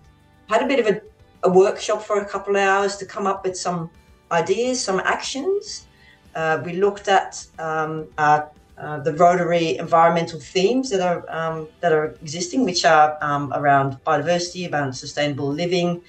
had 0.49 0.63
a 0.63 0.67
bit 0.67 0.81
of 0.81 0.87
a, 0.87 1.01
a, 1.45 1.51
workshop 1.51 2.03
for 2.03 2.21
a 2.21 2.29
couple 2.29 2.57
of 2.57 2.63
hours 2.63 2.97
to 2.97 3.07
come 3.07 3.27
up 3.27 3.45
with 3.45 3.57
some 3.57 3.91
ideas, 4.31 4.83
some 4.83 5.01
actions. 5.01 5.87
Uh, 6.35 6.63
we 6.65 6.75
looked 6.75 7.09
at 7.09 7.47
um, 7.59 8.07
our 8.19 8.51
uh, 8.79 8.99
the 9.01 9.13
Rotary 9.15 9.77
environmental 9.79 10.41
themes 10.41 10.91
that 10.91 11.01
are 11.01 11.25
um, 11.29 11.69
that 11.81 11.93
are 11.93 12.07
existing, 12.23 12.65
which 12.65 12.85
are 12.85 13.19
um, 13.21 13.53
around 13.55 13.99
biodiversity, 14.05 14.71
around 14.73 14.93
sustainable 14.93 15.53
living, 15.53 16.03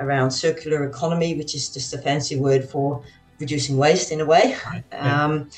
around 0.00 0.30
circular 0.30 0.84
economy, 0.84 1.34
which 1.34 1.54
is 1.54 1.68
just 1.68 1.94
a 1.94 1.98
fancy 1.98 2.36
word 2.36 2.68
for 2.68 3.02
reducing 3.38 3.76
waste 3.76 4.12
in 4.12 4.20
a 4.20 4.24
way, 4.24 4.56
right. 4.66 4.84
yeah. 4.92 5.24
um, 5.24 5.50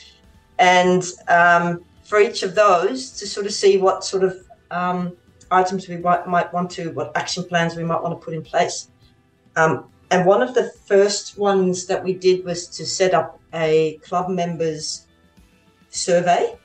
and 0.59 1.05
um, 1.29 1.85
for 2.05 2.21
each 2.21 2.43
of 2.43 2.55
those 2.55 3.11
to 3.13 3.27
sort 3.27 3.47
of 3.47 3.53
see 3.53 3.79
what 3.79 4.05
sort 4.05 4.23
of 4.23 4.37
um, 4.71 5.17
items 5.51 5.89
we 5.89 5.97
might, 5.97 6.27
might 6.27 6.53
want 6.53 6.71
to, 6.73 6.91
what 6.93 7.11
action 7.17 7.45
plans 7.45 7.77
we 7.77 7.85
might 7.85 8.03
want 8.03 8.19
to 8.19 8.25
put 8.25 8.35
in 8.35 8.43
place. 8.43 8.89
Um, 9.57 9.87
and 10.11 10.27
one 10.27 10.43
of 10.43 10.55
the 10.55 10.71
first 10.87 11.39
ones 11.39 11.87
that 11.87 12.05
we 12.05 12.13
did 12.13 12.45
was 12.45 12.69
to 12.69 12.87
set 12.87 13.15
up 13.15 13.41
a 13.55 13.99
club 14.05 14.29
members 14.29 15.07
survey. 15.93 16.57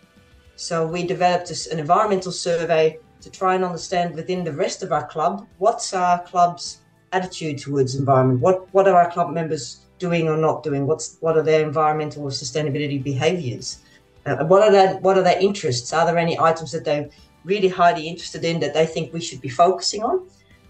So 0.55 0.87
we 0.87 1.05
developed 1.05 1.51
an 1.71 1.77
environmental 1.79 2.31
survey 2.31 2.97
to 3.21 3.29
try 3.29 3.55
and 3.55 3.63
understand 3.63 4.15
within 4.15 4.43
the 4.43 4.53
rest 4.53 4.81
of 4.81 4.91
our 4.91 5.05
club 5.05 5.45
what's 5.59 5.93
our 5.93 6.23
club's 6.23 6.79
attitude 7.11 7.59
towards 7.59 7.95
environment. 7.95 8.41
What 8.41 8.73
what 8.73 8.87
are 8.87 8.95
our 8.95 9.11
club 9.11 9.31
members 9.31 9.81
doing 9.99 10.27
or 10.27 10.37
not 10.37 10.63
doing? 10.63 10.87
What's 10.87 11.17
what 11.19 11.37
are 11.37 11.43
their 11.43 11.63
environmental 11.63 12.23
or 12.23 12.29
sustainability 12.29 13.03
behaviours? 13.03 13.79
Uh, 14.25 14.43
what 14.45 14.63
are 14.63 14.71
their 14.71 14.97
what 14.97 15.17
are 15.17 15.23
their 15.23 15.39
interests? 15.39 15.93
Are 15.93 16.05
there 16.05 16.17
any 16.17 16.39
items 16.39 16.71
that 16.71 16.85
they're 16.85 17.09
really 17.43 17.67
highly 17.67 18.07
interested 18.07 18.43
in 18.43 18.59
that 18.61 18.73
they 18.73 18.85
think 18.85 19.13
we 19.13 19.21
should 19.21 19.41
be 19.41 19.49
focusing 19.49 20.03
on? 20.03 20.27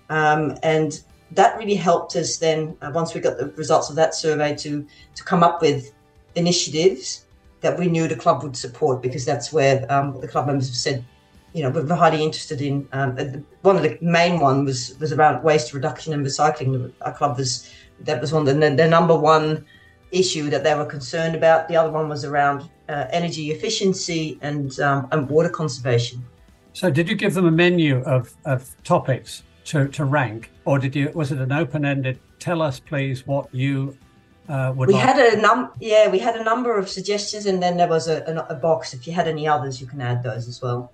Um, 0.10 0.58
and 0.64 1.02
that 1.32 1.58
really 1.58 1.76
helped 1.76 2.16
us 2.16 2.38
then 2.38 2.78
uh, 2.82 2.92
once 2.94 3.14
we 3.14 3.20
got 3.22 3.38
the 3.38 3.48
results 3.52 3.90
of 3.90 3.96
that 3.96 4.16
survey 4.16 4.56
to 4.56 4.86
to 5.16 5.24
come 5.24 5.44
up 5.44 5.62
with 5.62 5.94
initiatives 6.36 7.26
that 7.62 7.78
we 7.78 7.88
knew 7.88 8.08
the 8.08 8.16
club 8.16 8.44
would 8.44 8.56
support 8.56 9.02
because 9.02 9.26
that's 9.26 9.52
where 9.52 9.86
um, 9.92 10.20
the 10.22 10.28
club 10.28 10.48
members 10.48 10.68
have 10.68 10.76
said, 10.76 11.06
you 11.54 11.64
know, 11.64 11.70
we're 11.70 11.96
highly 11.96 12.24
interested 12.24 12.62
in. 12.62 12.88
Um, 12.92 13.46
one 13.62 13.76
of 13.78 13.84
the 13.84 13.98
main 14.02 14.40
one 14.40 14.66
was 14.66 14.98
was 15.00 15.12
around 15.12 15.44
waste 15.44 15.74
reduction 15.74 16.14
and 16.14 16.26
recycling. 16.26 16.92
Our 17.02 17.14
club 17.14 17.38
was 17.38 17.72
that 18.02 18.22
was 18.22 18.32
one 18.32 18.48
of 18.48 18.60
the, 18.60 18.70
the 18.76 18.88
number 18.88 19.18
one 19.18 19.66
issue 20.12 20.50
that 20.50 20.64
they 20.64 20.76
were 20.76 20.86
concerned 20.86 21.36
about. 21.36 21.68
The 21.68 21.76
other 21.76 21.92
one 21.92 22.10
was 22.10 22.24
around 22.26 22.70
uh, 22.90 23.06
energy 23.12 23.52
efficiency 23.52 24.38
and 24.42 24.80
um, 24.80 25.08
and 25.12 25.28
water 25.30 25.50
conservation. 25.50 26.24
So, 26.74 26.92
did 26.92 27.10
you 27.10 27.16
give 27.16 27.34
them 27.34 27.48
a 27.48 27.52
menu 27.52 28.04
of, 28.04 28.36
of 28.46 28.76
topics 28.84 29.42
to, 29.66 29.88
to 29.88 30.06
rank, 30.06 30.52
or 30.64 30.78
did 30.78 30.96
you 30.96 31.10
was 31.16 31.32
it 31.32 31.40
an 31.40 31.52
open 31.52 31.86
ended? 31.86 32.20
Tell 32.38 32.62
us, 32.62 32.80
please, 32.80 33.26
what 33.26 33.54
you 33.54 33.98
uh, 34.50 34.74
we 34.76 34.88
like. 34.88 35.04
had 35.04 35.18
a 35.34 35.42
num 35.42 35.72
yeah 35.80 36.10
we 36.10 36.20
had 36.20 36.36
a 36.36 36.44
number 36.44 36.78
of 36.78 36.90
suggestions 36.90 37.46
and 37.46 37.62
then 37.62 37.76
there 37.78 37.88
was 37.88 38.08
a, 38.08 38.24
a, 38.24 38.54
a, 38.54 38.56
box. 38.56 38.94
If 38.94 39.06
you 39.06 39.14
had 39.14 39.28
any 39.28 39.48
others 39.48 39.82
you 39.82 39.88
can 39.88 40.02
add 40.02 40.24
those 40.24 40.48
as 40.48 40.62
well. 40.62 40.92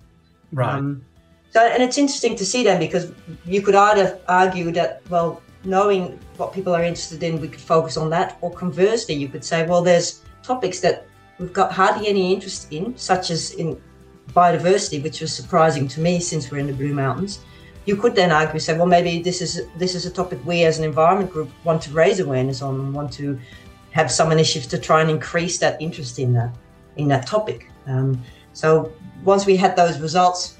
Right. 0.52 0.74
Um, 0.74 1.04
so 1.50 1.60
and 1.60 1.82
it's 1.82 1.98
interesting 1.98 2.34
to 2.36 2.44
see 2.44 2.64
them 2.64 2.80
because 2.80 3.12
you 3.46 3.62
could 3.62 3.76
either 3.76 4.18
argue 4.28 4.72
that 4.72 5.02
well 5.08 5.40
knowing 5.62 6.18
what 6.36 6.52
people 6.52 6.74
are 6.74 6.82
interested 6.82 7.22
in 7.22 7.40
we 7.40 7.48
could 7.48 7.60
focus 7.60 7.96
on 7.96 8.10
that 8.10 8.36
or 8.40 8.50
conversely 8.52 9.14
you 9.14 9.28
could 9.28 9.44
say 9.44 9.64
well 9.66 9.82
there's 9.82 10.22
topics 10.42 10.80
that 10.80 11.06
we've 11.38 11.52
got 11.52 11.72
hardly 11.72 12.08
any 12.08 12.34
interest 12.34 12.72
in 12.72 12.96
such 12.96 13.30
as 13.30 13.52
in 13.52 13.80
biodiversity 14.32 15.02
which 15.02 15.20
was 15.20 15.32
surprising 15.32 15.86
to 15.86 16.00
me 16.00 16.18
since 16.18 16.50
we're 16.50 16.58
in 16.58 16.66
the 16.66 16.72
blue 16.72 16.92
mountains 16.92 17.40
you 17.86 17.96
could 17.96 18.14
then 18.14 18.32
argue, 18.32 18.58
say, 18.60 18.76
well, 18.76 18.86
maybe 18.86 19.22
this 19.22 19.42
is 19.42 19.66
this 19.76 19.94
is 19.94 20.06
a 20.06 20.10
topic 20.10 20.38
we 20.44 20.64
as 20.64 20.78
an 20.78 20.84
environment 20.84 21.30
group 21.30 21.50
want 21.64 21.82
to 21.82 21.90
raise 21.92 22.20
awareness 22.20 22.62
on 22.62 22.74
and 22.76 22.94
want 22.94 23.12
to 23.14 23.38
have 23.90 24.10
some 24.10 24.32
initiatives 24.32 24.66
to 24.68 24.78
try 24.78 25.00
and 25.00 25.10
increase 25.10 25.58
that 25.58 25.80
interest 25.80 26.18
in 26.18 26.32
that 26.34 26.54
in 26.96 27.08
that 27.08 27.26
topic. 27.26 27.68
Um, 27.86 28.22
so 28.52 28.92
once 29.24 29.46
we 29.46 29.56
had 29.56 29.76
those 29.76 29.98
results, 30.00 30.58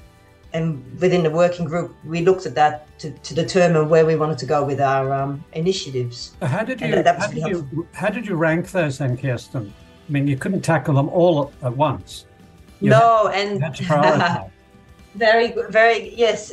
and 0.53 0.83
within 1.01 1.23
the 1.23 1.29
working 1.29 1.65
group, 1.65 1.95
we 2.05 2.21
looked 2.21 2.45
at 2.45 2.55
that 2.55 2.87
to, 2.99 3.11
to 3.11 3.33
determine 3.33 3.89
where 3.89 4.05
we 4.05 4.15
wanted 4.15 4.37
to 4.37 4.45
go 4.45 4.63
with 4.63 4.79
our 4.79 5.13
um, 5.13 5.43
initiatives. 5.53 6.33
How 6.41 6.63
did 6.63 6.79
you 6.79 6.87
how 6.87 7.27
did 7.27 7.47
you, 7.47 7.87
how 7.93 8.09
did 8.09 8.25
you 8.25 8.35
rank 8.35 8.71
those 8.71 8.97
then, 8.97 9.17
Kirsten? 9.17 9.73
I 10.07 10.11
mean, 10.11 10.27
you 10.27 10.37
couldn't 10.37 10.61
tackle 10.61 10.93
them 10.93 11.09
all 11.09 11.51
at 11.61 11.75
once. 11.75 12.25
You 12.79 12.91
no, 12.91 13.27
had, 13.27 13.61
and 13.61 13.61
very 15.15 15.53
very 15.69 16.13
yes, 16.15 16.51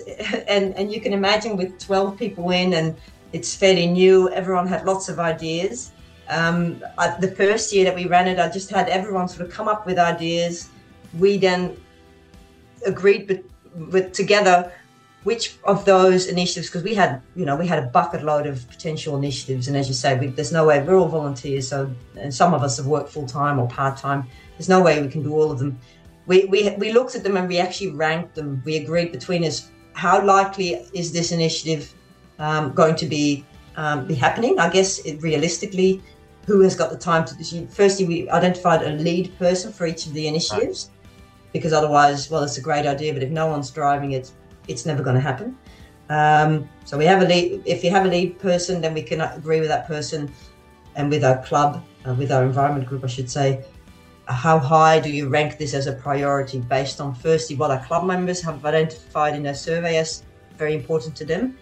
and 0.48 0.74
and 0.74 0.92
you 0.92 1.00
can 1.00 1.12
imagine 1.12 1.56
with 1.56 1.78
twelve 1.78 2.18
people 2.18 2.50
in, 2.50 2.74
and 2.74 2.96
it's 3.32 3.54
fairly 3.54 3.86
new. 3.86 4.30
Everyone 4.30 4.66
had 4.66 4.84
lots 4.84 5.08
of 5.08 5.18
ideas. 5.18 5.92
Um, 6.28 6.82
I, 6.98 7.18
the 7.20 7.32
first 7.32 7.72
year 7.72 7.84
that 7.84 7.94
we 7.94 8.06
ran 8.06 8.26
it, 8.28 8.38
I 8.38 8.48
just 8.48 8.70
had 8.70 8.88
everyone 8.88 9.28
sort 9.28 9.46
of 9.46 9.52
come 9.52 9.68
up 9.68 9.86
with 9.86 9.98
ideas. 9.98 10.68
We 11.18 11.36
then 11.36 11.76
agreed 12.86 13.26
but 13.28 13.42
with 13.90 14.12
together 14.12 14.72
which 15.24 15.56
of 15.64 15.84
those 15.84 16.26
initiatives 16.26 16.68
because 16.68 16.82
we 16.82 16.94
had 16.94 17.22
you 17.36 17.44
know 17.44 17.56
we 17.56 17.66
had 17.66 17.78
a 17.78 17.86
bucket 17.86 18.22
load 18.22 18.46
of 18.46 18.68
potential 18.68 19.16
initiatives 19.16 19.68
and 19.68 19.76
as 19.76 19.88
you 19.88 19.94
say 19.94 20.18
we, 20.18 20.26
there's 20.26 20.52
no 20.52 20.66
way 20.66 20.82
we're 20.82 20.96
all 20.96 21.08
volunteers 21.08 21.68
so 21.68 21.90
and 22.16 22.34
some 22.34 22.52
of 22.52 22.62
us 22.62 22.76
have 22.76 22.86
worked 22.86 23.10
full-time 23.10 23.58
or 23.58 23.68
part-time 23.68 24.26
there's 24.56 24.68
no 24.68 24.82
way 24.82 25.00
we 25.00 25.08
can 25.08 25.22
do 25.22 25.32
all 25.32 25.50
of 25.50 25.58
them 25.58 25.78
we, 26.26 26.44
we 26.46 26.74
we 26.78 26.92
looked 26.92 27.14
at 27.14 27.22
them 27.24 27.36
and 27.36 27.48
we 27.48 27.58
actually 27.58 27.90
ranked 27.90 28.34
them 28.34 28.62
we 28.64 28.76
agreed 28.76 29.12
between 29.12 29.44
us 29.44 29.70
how 29.94 30.24
likely 30.24 30.74
is 30.92 31.12
this 31.12 31.32
initiative 31.32 31.94
um, 32.38 32.72
going 32.72 32.94
to 32.96 33.06
be 33.06 33.44
um, 33.76 34.06
be 34.06 34.14
happening 34.14 34.58
i 34.58 34.68
guess 34.68 34.98
it, 35.00 35.20
realistically 35.22 36.02
who 36.46 36.60
has 36.60 36.74
got 36.74 36.90
the 36.90 36.98
time 36.98 37.24
to 37.24 37.34
do 37.36 37.66
firstly 37.66 38.06
we 38.06 38.30
identified 38.30 38.82
a 38.82 38.90
lead 38.90 39.36
person 39.38 39.72
for 39.72 39.86
each 39.86 40.06
of 40.06 40.12
the 40.12 40.26
initiatives 40.26 40.90
right 40.90 40.98
because 41.52 41.72
otherwise, 41.72 42.30
well, 42.30 42.42
it's 42.42 42.56
a 42.56 42.60
great 42.60 42.86
idea, 42.86 43.12
but 43.12 43.22
if 43.22 43.30
no 43.30 43.46
one's 43.46 43.70
driving 43.70 44.12
it, 44.12 44.30
it's 44.68 44.86
never 44.86 45.02
going 45.02 45.16
to 45.16 45.20
happen. 45.20 45.56
Um, 46.08 46.68
so 46.84 46.98
we 46.98 47.04
have 47.04 47.22
a 47.22 47.26
lead. 47.26 47.62
If 47.64 47.84
you 47.84 47.90
have 47.90 48.06
a 48.06 48.08
lead 48.08 48.38
person, 48.38 48.80
then 48.80 48.94
we 48.94 49.02
can 49.02 49.20
agree 49.20 49.60
with 49.60 49.68
that 49.68 49.86
person, 49.86 50.32
and 50.96 51.10
with 51.10 51.24
our 51.24 51.42
club, 51.42 51.82
uh, 52.06 52.14
with 52.14 52.32
our 52.32 52.42
environment 52.42 52.86
group, 52.86 53.04
I 53.04 53.06
should 53.06 53.30
say. 53.30 53.64
How 54.32 54.58
high 54.58 54.98
do 55.00 55.10
you 55.10 55.28
rank 55.28 55.58
this 55.58 55.74
as 55.74 55.86
a 55.86 55.92
priority 55.92 56.60
based 56.60 57.00
on 57.00 57.14
firstly 57.14 57.56
what 57.56 57.70
our 57.70 57.84
club 57.84 58.04
members 58.04 58.40
have 58.42 58.64
identified 58.64 59.34
in 59.34 59.42
their 59.42 59.54
survey 59.54 59.98
as 59.98 60.22
very 60.58 60.74
important 60.74 61.14
to 61.16 61.24
them, 61.24 61.56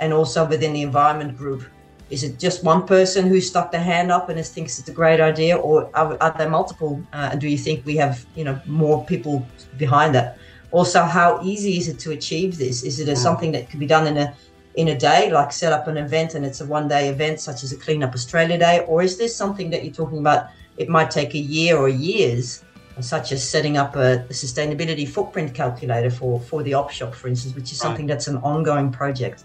and 0.00 0.12
also 0.12 0.46
within 0.46 0.72
the 0.72 0.82
environment 0.82 1.36
group, 1.36 1.62
is 2.10 2.22
it 2.22 2.38
just 2.38 2.62
one 2.62 2.86
person 2.86 3.26
who 3.26 3.40
stuck 3.40 3.72
their 3.72 3.82
hand 3.82 4.12
up 4.12 4.28
and 4.28 4.44
thinks 4.46 4.78
it's 4.78 4.88
a 4.88 4.92
great 4.92 5.20
idea, 5.20 5.56
or 5.56 5.90
are, 5.94 6.16
are 6.20 6.34
there 6.38 6.48
multiple? 6.48 7.02
Uh, 7.12 7.30
and 7.32 7.40
do 7.40 7.48
you 7.48 7.58
think 7.58 7.84
we 7.84 7.96
have, 7.96 8.24
you 8.36 8.44
know, 8.44 8.60
more 8.66 9.04
people 9.04 9.44
behind 9.76 10.14
that? 10.14 10.38
Also, 10.70 11.02
how 11.02 11.40
easy 11.42 11.76
is 11.76 11.88
it 11.88 11.98
to 11.98 12.12
achieve 12.12 12.58
this? 12.58 12.82
Is 12.82 13.00
it 13.00 13.08
a, 13.08 13.12
mm. 13.12 13.16
something 13.16 13.52
that 13.52 13.68
could 13.70 13.80
be 13.80 13.86
done 13.86 14.06
in 14.06 14.16
a 14.18 14.34
in 14.76 14.88
a 14.88 14.98
day, 14.98 15.32
like 15.32 15.50
set 15.52 15.72
up 15.72 15.88
an 15.88 15.96
event 15.96 16.34
and 16.34 16.44
it's 16.44 16.60
a 16.60 16.66
one 16.66 16.86
day 16.86 17.08
event, 17.08 17.40
such 17.40 17.64
as 17.64 17.72
a 17.72 17.76
Clean 17.76 18.02
Up 18.02 18.14
Australia 18.14 18.58
Day, 18.58 18.84
or 18.86 19.02
is 19.02 19.16
this 19.16 19.34
something 19.34 19.70
that 19.70 19.84
you're 19.84 19.94
talking 19.94 20.18
about? 20.18 20.48
It 20.76 20.88
might 20.88 21.10
take 21.10 21.34
a 21.34 21.38
year 21.38 21.76
or 21.76 21.88
years, 21.88 22.64
such 23.00 23.32
as 23.32 23.48
setting 23.48 23.76
up 23.76 23.96
a, 23.96 24.14
a 24.14 24.32
sustainability 24.32 25.08
footprint 25.08 25.54
calculator 25.54 26.10
for 26.10 26.40
for 26.40 26.62
the 26.62 26.74
op 26.74 26.90
shop, 26.90 27.14
for 27.14 27.28
instance, 27.28 27.54
which 27.54 27.72
is 27.72 27.78
something 27.78 28.06
right. 28.06 28.14
that's 28.14 28.28
an 28.28 28.38
ongoing 28.38 28.90
project. 28.90 29.44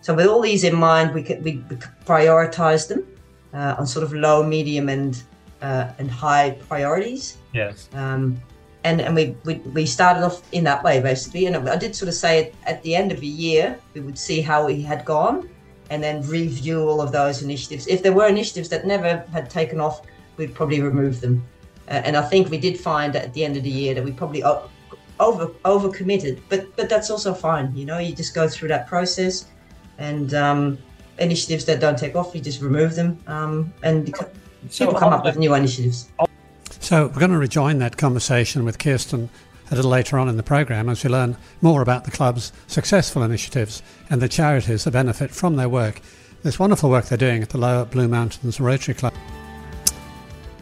So 0.00 0.14
with 0.14 0.26
all 0.26 0.40
these 0.40 0.64
in 0.64 0.76
mind, 0.76 1.12
we 1.12 1.22
could, 1.22 1.42
we, 1.42 1.62
we 1.68 1.76
prioritize 2.06 2.88
them 2.88 3.04
uh, 3.52 3.74
on 3.78 3.86
sort 3.86 4.04
of 4.04 4.12
low, 4.12 4.42
medium, 4.42 4.88
and 4.88 5.20
uh, 5.62 5.90
and 5.98 6.10
high 6.10 6.56
priorities. 6.68 7.38
Yes. 7.52 7.88
Um, 7.94 8.40
and 8.84 9.00
and 9.00 9.14
we, 9.14 9.36
we 9.44 9.54
we 9.74 9.86
started 9.86 10.22
off 10.22 10.40
in 10.52 10.64
that 10.64 10.82
way 10.84 11.00
basically. 11.00 11.46
And 11.46 11.68
I 11.68 11.76
did 11.76 11.94
sort 11.96 12.08
of 12.08 12.14
say 12.14 12.52
at 12.64 12.82
the 12.82 12.94
end 12.94 13.12
of 13.12 13.20
a 13.20 13.26
year 13.26 13.78
we 13.94 14.00
would 14.00 14.18
see 14.18 14.40
how 14.40 14.66
we 14.66 14.80
had 14.82 15.04
gone, 15.04 15.48
and 15.90 16.02
then 16.02 16.22
review 16.28 16.88
all 16.88 17.00
of 17.00 17.10
those 17.12 17.42
initiatives. 17.42 17.86
If 17.86 18.02
there 18.02 18.12
were 18.12 18.28
initiatives 18.28 18.68
that 18.68 18.86
never 18.86 19.24
had 19.32 19.50
taken 19.50 19.80
off, 19.80 20.02
we'd 20.38 20.54
probably 20.54 20.80
remove 20.80 21.20
them. 21.20 21.44
Uh, 21.88 22.02
and 22.04 22.16
I 22.16 22.22
think 22.22 22.50
we 22.50 22.58
did 22.58 22.78
find 22.78 23.14
at 23.16 23.34
the 23.34 23.44
end 23.44 23.56
of 23.56 23.62
the 23.62 23.70
year 23.70 23.94
that 23.94 24.04
we 24.04 24.12
probably 24.12 24.42
over 25.20 25.50
over 25.64 25.90
committed, 25.90 26.40
but 26.48 26.74
but 26.76 26.88
that's 26.88 27.10
also 27.10 27.34
fine. 27.34 27.74
You 27.76 27.84
know, 27.84 27.98
you 27.98 28.14
just 28.14 28.34
go 28.34 28.48
through 28.48 28.68
that 28.68 28.86
process 28.86 29.46
and 29.98 30.32
um, 30.34 30.78
initiatives 31.18 31.64
that 31.64 31.80
don't 31.80 31.98
take 31.98 32.14
off, 32.14 32.34
you 32.34 32.40
just 32.40 32.62
remove 32.62 32.94
them, 32.94 33.18
um, 33.26 33.72
and 33.82 34.14
so 34.70 34.86
people 34.86 35.00
come 35.00 35.12
up 35.12 35.24
with 35.24 35.36
new 35.36 35.54
initiatives. 35.54 36.08
So 36.80 37.08
we're 37.08 37.20
going 37.20 37.32
to 37.32 37.38
rejoin 37.38 37.78
that 37.78 37.96
conversation 37.96 38.64
with 38.64 38.78
Kirsten 38.78 39.28
a 39.70 39.74
little 39.74 39.90
later 39.90 40.18
on 40.18 40.28
in 40.28 40.36
the 40.36 40.42
program 40.42 40.88
as 40.88 41.04
we 41.04 41.10
learn 41.10 41.36
more 41.60 41.82
about 41.82 42.04
the 42.04 42.10
club's 42.10 42.52
successful 42.66 43.22
initiatives 43.22 43.82
and 44.08 44.22
the 44.22 44.28
charities 44.28 44.84
that 44.84 44.92
benefit 44.92 45.30
from 45.30 45.56
their 45.56 45.68
work. 45.68 46.00
This 46.42 46.58
wonderful 46.58 46.88
work 46.88 47.06
they're 47.06 47.18
doing 47.18 47.42
at 47.42 47.50
the 47.50 47.58
Lower 47.58 47.84
Blue 47.84 48.08
Mountains 48.08 48.60
Rotary 48.60 48.94
Club. 48.94 49.12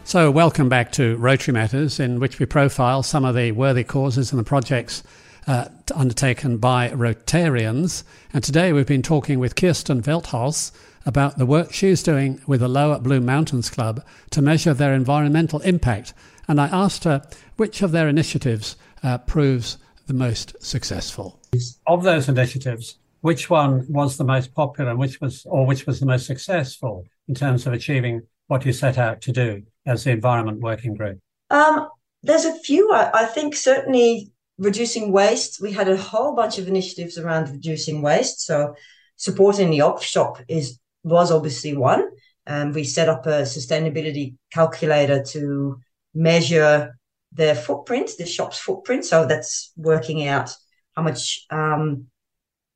So, 0.07 0.31
welcome 0.31 0.69
back 0.69 0.93
to 0.93 1.17
Rotary 1.17 1.53
Matters, 1.53 1.99
in 1.99 2.21
which 2.21 2.39
we 2.39 2.45
profile 2.45 3.03
some 3.03 3.25
of 3.25 3.35
the 3.35 3.51
worthy 3.51 3.83
causes 3.83 4.31
and 4.31 4.39
the 4.39 4.45
projects 4.45 5.03
uh, 5.47 5.65
undertaken 5.93 6.59
by 6.59 6.91
Rotarians. 6.91 8.05
And 8.31 8.41
today 8.41 8.71
we've 8.71 8.87
been 8.87 9.01
talking 9.01 9.37
with 9.37 9.57
Kirsten 9.57 10.01
Veldhuis 10.01 10.71
about 11.05 11.37
the 11.37 11.45
work 11.45 11.73
she's 11.73 12.01
doing 12.03 12.39
with 12.47 12.61
the 12.61 12.69
Lower 12.69 12.99
Blue 12.99 13.19
Mountains 13.19 13.69
Club 13.69 14.01
to 14.29 14.41
measure 14.41 14.73
their 14.73 14.93
environmental 14.93 15.59
impact. 15.59 16.13
And 16.47 16.61
I 16.61 16.67
asked 16.67 17.03
her 17.03 17.27
which 17.57 17.81
of 17.81 17.91
their 17.91 18.07
initiatives 18.07 18.77
uh, 19.03 19.17
proves 19.17 19.77
the 20.05 20.13
most 20.13 20.55
successful. 20.63 21.41
Of 21.85 22.03
those 22.03 22.29
initiatives, 22.29 22.97
which 23.19 23.49
one 23.49 23.85
was 23.89 24.15
the 24.15 24.23
most 24.23 24.53
popular 24.53 24.91
and 24.91 24.99
which 24.99 25.19
was 25.19 25.45
or 25.47 25.65
which 25.65 25.85
was 25.85 25.99
the 25.99 26.05
most 26.05 26.27
successful 26.27 27.05
in 27.27 27.35
terms 27.35 27.67
of 27.67 27.73
achieving 27.73 28.21
what 28.47 28.65
you 28.65 28.71
set 28.71 28.97
out 28.97 29.19
to 29.19 29.33
do 29.33 29.63
as 29.87 30.03
the 30.03 30.11
environment 30.11 30.59
working 30.59 30.93
group? 30.93 31.19
Um, 31.49 31.87
there's 32.21 32.45
a 32.45 32.59
few. 32.59 32.91
I, 32.91 33.09
I, 33.13 33.25
think 33.25 33.55
certainly 33.55 34.31
reducing 34.57 35.11
waste. 35.11 35.61
We 35.61 35.71
had 35.71 35.87
a 35.87 35.97
whole 35.97 36.35
bunch 36.35 36.59
of 36.59 36.67
initiatives 36.67 37.17
around 37.17 37.49
reducing 37.49 38.01
waste. 38.01 38.45
So 38.45 38.75
supporting 39.15 39.69
the 39.69 39.81
op 39.81 40.03
shop 40.03 40.39
is 40.47 40.79
was 41.03 41.31
obviously 41.31 41.75
one. 41.75 42.09
And 42.45 42.75
we 42.75 42.83
set 42.83 43.09
up 43.09 43.25
a 43.25 43.43
sustainability 43.43 44.35
calculator 44.53 45.23
to 45.31 45.79
measure 46.13 46.97
their 47.33 47.55
footprint, 47.55 48.11
the 48.17 48.25
shop's 48.25 48.57
footprint. 48.57 49.05
So 49.05 49.25
that's 49.25 49.71
working 49.75 50.27
out 50.27 50.53
how 50.95 51.03
much 51.03 51.45
um, 51.49 52.07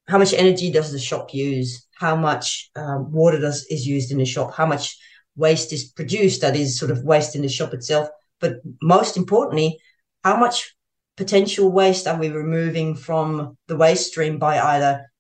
how 0.08 0.18
much 0.18 0.34
energy 0.34 0.72
does 0.72 0.92
the 0.92 1.00
shop 1.00 1.34
use, 1.34 1.88
how 1.98 2.16
much 2.16 2.70
um, 2.76 3.12
water 3.12 3.40
does 3.40 3.66
is 3.66 3.88
used 3.88 4.12
in 4.12 4.18
the 4.18 4.26
shop, 4.26 4.54
how 4.54 4.66
much 4.66 4.98
waste 5.36 5.74
is 5.74 5.86
produced 5.86 6.42
that 6.42 6.56
is 6.56 6.78
sort 6.78 6.92
of 6.92 7.04
waste 7.04 7.36
in 7.36 7.42
the 7.42 7.50
shop 7.50 7.74
itself. 7.74 8.10
But 8.40 8.58
most 8.82 9.18
importantly, 9.18 9.80
how 10.24 10.38
much 10.38 10.76
potential 11.18 11.72
waste 11.72 12.08
are 12.08 12.20
we 12.20 12.30
removing 12.30 12.96
from 12.96 13.58
the 13.68 13.78
waste 13.78 14.08
stream 14.08 14.40
by 14.40 14.60
either 14.60 15.12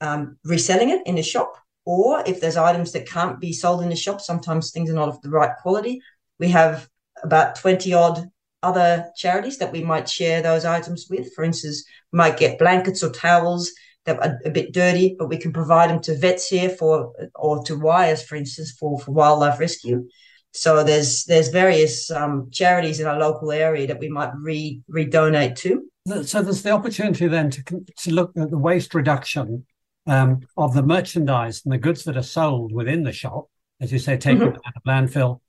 um, 0.00 0.38
reselling 0.44 0.90
it 0.90 1.02
in 1.06 1.14
the 1.14 1.22
shop 1.22 1.56
or 1.84 2.22
if 2.26 2.40
there's 2.40 2.56
items 2.56 2.92
that 2.92 3.08
can't 3.08 3.40
be 3.40 3.52
sold 3.52 3.82
in 3.82 3.88
the 3.88 3.96
shop, 3.96 4.20
sometimes 4.20 4.70
things 4.70 4.90
are 4.90 4.94
not 4.94 5.08
of 5.08 5.20
the 5.22 5.30
right 5.30 5.56
quality. 5.62 6.00
We 6.38 6.48
have 6.48 6.88
about 7.22 7.56
20 7.56 7.92
odd 7.94 8.30
other 8.62 9.10
charities 9.16 9.58
that 9.58 9.72
we 9.72 9.82
might 9.82 10.08
share 10.08 10.42
those 10.42 10.64
items 10.64 11.06
with. 11.08 11.32
For 11.34 11.44
instance, 11.44 11.84
we 12.12 12.18
might 12.18 12.38
get 12.38 12.58
blankets 12.58 13.02
or 13.02 13.10
towels 13.10 13.72
that 14.06 14.18
are 14.18 14.38
a 14.44 14.50
bit 14.50 14.72
dirty, 14.72 15.16
but 15.18 15.28
we 15.28 15.36
can 15.36 15.52
provide 15.52 15.90
them 15.90 16.00
to 16.02 16.16
vets 16.16 16.48
here 16.48 16.70
for, 16.70 17.12
or 17.34 17.62
to 17.64 17.76
WIRES, 17.78 18.22
for 18.22 18.36
instance, 18.36 18.72
for, 18.72 18.98
for 18.98 19.12
wildlife 19.12 19.60
rescue. 19.60 20.08
So 20.52 20.82
there's 20.82 21.24
there's 21.24 21.48
various 21.48 22.10
um, 22.10 22.48
charities 22.50 22.98
in 22.98 23.06
our 23.06 23.18
local 23.18 23.52
area 23.52 23.86
that 23.86 24.00
we 24.00 24.08
might 24.08 24.32
re 24.34 24.82
redonate 24.90 25.56
to. 25.58 25.84
So 26.24 26.42
there's 26.42 26.62
the 26.62 26.72
opportunity 26.72 27.28
then 27.28 27.50
to 27.50 27.62
to 27.98 28.10
look 28.10 28.32
at 28.36 28.50
the 28.50 28.58
waste 28.58 28.94
reduction 28.94 29.64
um, 30.06 30.40
of 30.56 30.74
the 30.74 30.82
merchandise 30.82 31.62
and 31.64 31.72
the 31.72 31.78
goods 31.78 32.04
that 32.04 32.16
are 32.16 32.22
sold 32.22 32.72
within 32.72 33.04
the 33.04 33.12
shop, 33.12 33.48
as 33.80 33.92
you 33.92 33.98
say, 33.98 34.16
taking 34.16 34.40
mm-hmm. 34.40 34.52
them 34.52 34.60
out 34.66 34.76
of 34.76 34.82
landfill, 34.82 35.40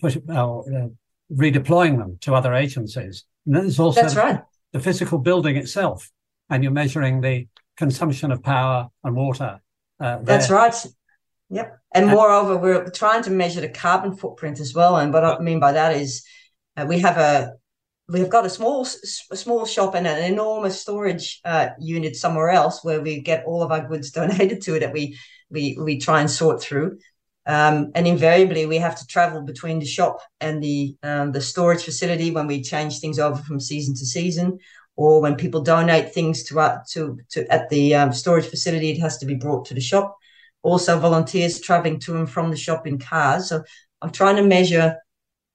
push, 0.00 0.16
uh, 0.28 0.58
uh, 0.60 0.88
redeploying 1.32 1.98
them 1.98 2.18
to 2.20 2.34
other 2.34 2.54
agencies. 2.54 3.24
And 3.46 3.56
then 3.56 3.62
there's 3.62 3.80
also 3.80 4.02
That's 4.02 4.14
right. 4.14 4.42
the 4.72 4.80
physical 4.80 5.18
building 5.18 5.56
itself, 5.56 6.10
and 6.50 6.62
you're 6.62 6.72
measuring 6.72 7.20
the 7.20 7.48
consumption 7.76 8.32
of 8.32 8.42
power 8.42 8.88
and 9.04 9.14
water. 9.14 9.60
Uh, 10.00 10.18
That's 10.22 10.50
right. 10.50 10.74
Yep. 11.50 11.78
And 11.94 12.08
moreover, 12.08 12.56
we're 12.56 12.90
trying 12.90 13.22
to 13.22 13.30
measure 13.30 13.60
the 13.60 13.68
carbon 13.68 14.16
footprint 14.16 14.60
as 14.60 14.74
well. 14.74 14.96
And 14.96 15.12
what 15.12 15.24
I 15.24 15.38
mean 15.38 15.60
by 15.60 15.72
that 15.72 15.96
is 15.96 16.24
uh, 16.76 16.84
we 16.88 16.98
have 17.00 17.16
a 17.16 17.52
we've 18.08 18.30
got 18.30 18.46
a 18.46 18.50
small 18.50 18.86
a 19.30 19.36
small 19.36 19.64
shop 19.64 19.94
and 19.94 20.06
an 20.06 20.22
enormous 20.32 20.80
storage 20.80 21.40
uh, 21.44 21.68
unit 21.78 22.16
somewhere 22.16 22.50
else 22.50 22.84
where 22.84 23.00
we 23.00 23.20
get 23.20 23.44
all 23.44 23.62
of 23.62 23.70
our 23.70 23.86
goods 23.86 24.10
donated 24.12 24.60
to 24.62 24.78
that 24.80 24.92
we 24.92 25.16
we 25.50 25.78
we 25.80 25.98
try 25.98 26.20
and 26.20 26.30
sort 26.30 26.60
through. 26.60 26.98
Um, 27.48 27.92
and 27.94 28.08
invariably, 28.08 28.66
we 28.66 28.78
have 28.78 28.98
to 28.98 29.06
travel 29.06 29.42
between 29.42 29.78
the 29.78 29.86
shop 29.86 30.18
and 30.40 30.60
the 30.60 30.96
um, 31.04 31.30
the 31.30 31.40
storage 31.40 31.84
facility 31.84 32.32
when 32.32 32.48
we 32.48 32.60
change 32.60 32.98
things 32.98 33.20
over 33.20 33.40
from 33.40 33.60
season 33.60 33.94
to 33.94 34.04
season, 34.04 34.58
or 34.96 35.20
when 35.20 35.36
people 35.36 35.60
donate 35.60 36.12
things 36.12 36.44
to 36.44 36.60
uh, 36.60 36.78
to, 36.90 37.18
to 37.30 37.46
at 37.52 37.68
the 37.68 37.94
um, 37.94 38.12
storage 38.12 38.46
facility, 38.46 38.90
it 38.90 39.00
has 39.00 39.18
to 39.18 39.26
be 39.26 39.34
brought 39.34 39.66
to 39.66 39.74
the 39.74 39.80
shop. 39.80 40.16
Also, 40.62 40.98
volunteers 40.98 41.60
traveling 41.60 42.00
to 42.00 42.16
and 42.16 42.28
from 42.28 42.50
the 42.50 42.56
shop 42.56 42.86
in 42.86 42.98
cars. 42.98 43.48
So 43.48 43.62
I'm 44.02 44.10
trying 44.10 44.36
to 44.36 44.42
measure 44.42 44.96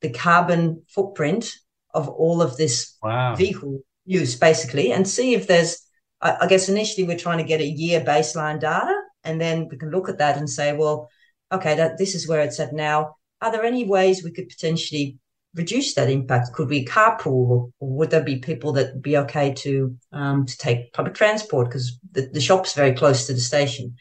the 0.01 0.09
carbon 0.09 0.83
footprint 0.87 1.51
of 1.93 2.07
all 2.07 2.41
of 2.41 2.55
this 2.55 2.95
wow. 3.03 3.35
vehicle 3.35 3.81
use, 4.05 4.35
basically, 4.35 4.91
and 4.91 5.07
see 5.07 5.33
if 5.33 5.47
there's. 5.47 5.77
I, 6.21 6.37
I 6.41 6.47
guess 6.47 6.69
initially 6.69 7.07
we're 7.07 7.17
trying 7.17 7.39
to 7.39 7.43
get 7.43 7.61
a 7.61 7.65
year 7.65 8.01
baseline 8.01 8.59
data, 8.59 8.95
and 9.23 9.41
then 9.41 9.67
we 9.69 9.77
can 9.77 9.91
look 9.91 10.07
at 10.07 10.19
that 10.19 10.37
and 10.37 10.49
say, 10.49 10.73
well 10.73 11.09
okay, 11.51 11.75
that 11.75 11.97
this 11.97 12.15
is 12.15 12.27
where 12.27 12.41
it's 12.41 12.59
at 12.59 12.73
now. 12.73 13.15
Are 13.41 13.51
there 13.51 13.63
any 13.63 13.85
ways 13.85 14.23
we 14.23 14.31
could 14.31 14.49
potentially 14.49 15.17
reduce 15.53 15.93
that 15.95 16.09
impact? 16.09 16.53
Could 16.53 16.69
we 16.69 16.85
carpool, 16.85 17.71
or, 17.79 17.89
would 17.89 18.09
there 18.09 18.23
be 18.23 18.37
people 18.37 18.71
that 18.73 19.01
be 19.01 19.17
okay 19.17 19.53
to 19.53 19.95
um, 20.11 20.45
to 20.45 20.57
take 20.57 20.93
public 20.93 21.15
transport 21.15 21.67
because 21.67 21.99
the, 22.11 22.29
the 22.33 22.41
shop's 22.41 22.73
very 22.73 22.93
close 22.93 23.27
to 23.27 23.33
the 23.33 23.39
station? 23.39 23.95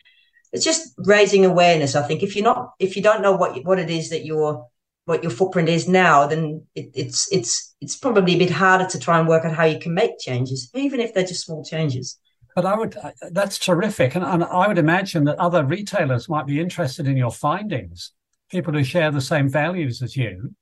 It's 0.52 0.64
just 0.64 0.94
raising 0.98 1.44
awareness. 1.44 1.94
I 1.94 2.06
think 2.06 2.22
if 2.22 2.34
you're 2.34 2.44
not, 2.44 2.72
if 2.78 2.96
you 2.96 3.02
don't 3.02 3.22
know 3.22 3.36
what 3.36 3.64
what 3.64 3.78
it 3.78 3.90
is 3.90 4.10
that 4.10 4.24
your 4.24 4.66
what 5.04 5.22
your 5.22 5.32
footprint 5.32 5.68
is 5.68 5.88
now, 5.88 6.26
then 6.26 6.64
it, 6.74 6.90
it's 6.94 7.30
it's 7.32 7.74
it's 7.80 7.96
probably 7.96 8.34
a 8.34 8.38
bit 8.38 8.50
harder 8.50 8.86
to 8.86 8.98
try 8.98 9.18
and 9.18 9.28
work 9.28 9.44
out 9.44 9.54
how 9.54 9.64
you 9.64 9.78
can 9.78 9.94
make 9.94 10.18
changes, 10.18 10.70
even 10.74 11.00
if 11.00 11.14
they're 11.14 11.26
just 11.26 11.46
small 11.46 11.64
changes. 11.64 12.18
But 12.54 12.66
I 12.66 12.76
would, 12.76 12.96
that's 13.30 13.58
terrific. 13.58 14.16
And, 14.16 14.24
and 14.24 14.44
I 14.44 14.66
would 14.66 14.78
imagine 14.78 15.24
that 15.24 15.38
other 15.38 15.64
retailers 15.64 16.28
might 16.28 16.46
be 16.46 16.60
interested 16.60 17.06
in 17.06 17.16
your 17.16 17.30
findings, 17.30 18.12
people 18.50 18.72
who 18.72 18.82
share 18.82 19.10
the 19.10 19.20
same 19.20 19.48
values 19.48 20.02
as 20.02 20.16
you. 20.16 20.54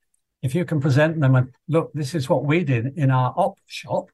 If 0.43 0.55
you 0.55 0.65
can 0.65 0.81
present 0.81 1.21
them 1.21 1.35
and 1.35 1.53
look, 1.69 1.93
this 1.95 2.15
is 2.15 2.29
what 2.29 2.45
we 2.45 2.65
did 2.65 2.97
in 2.97 3.11
our 3.11 3.33
op 3.37 3.59
shop 3.67 4.11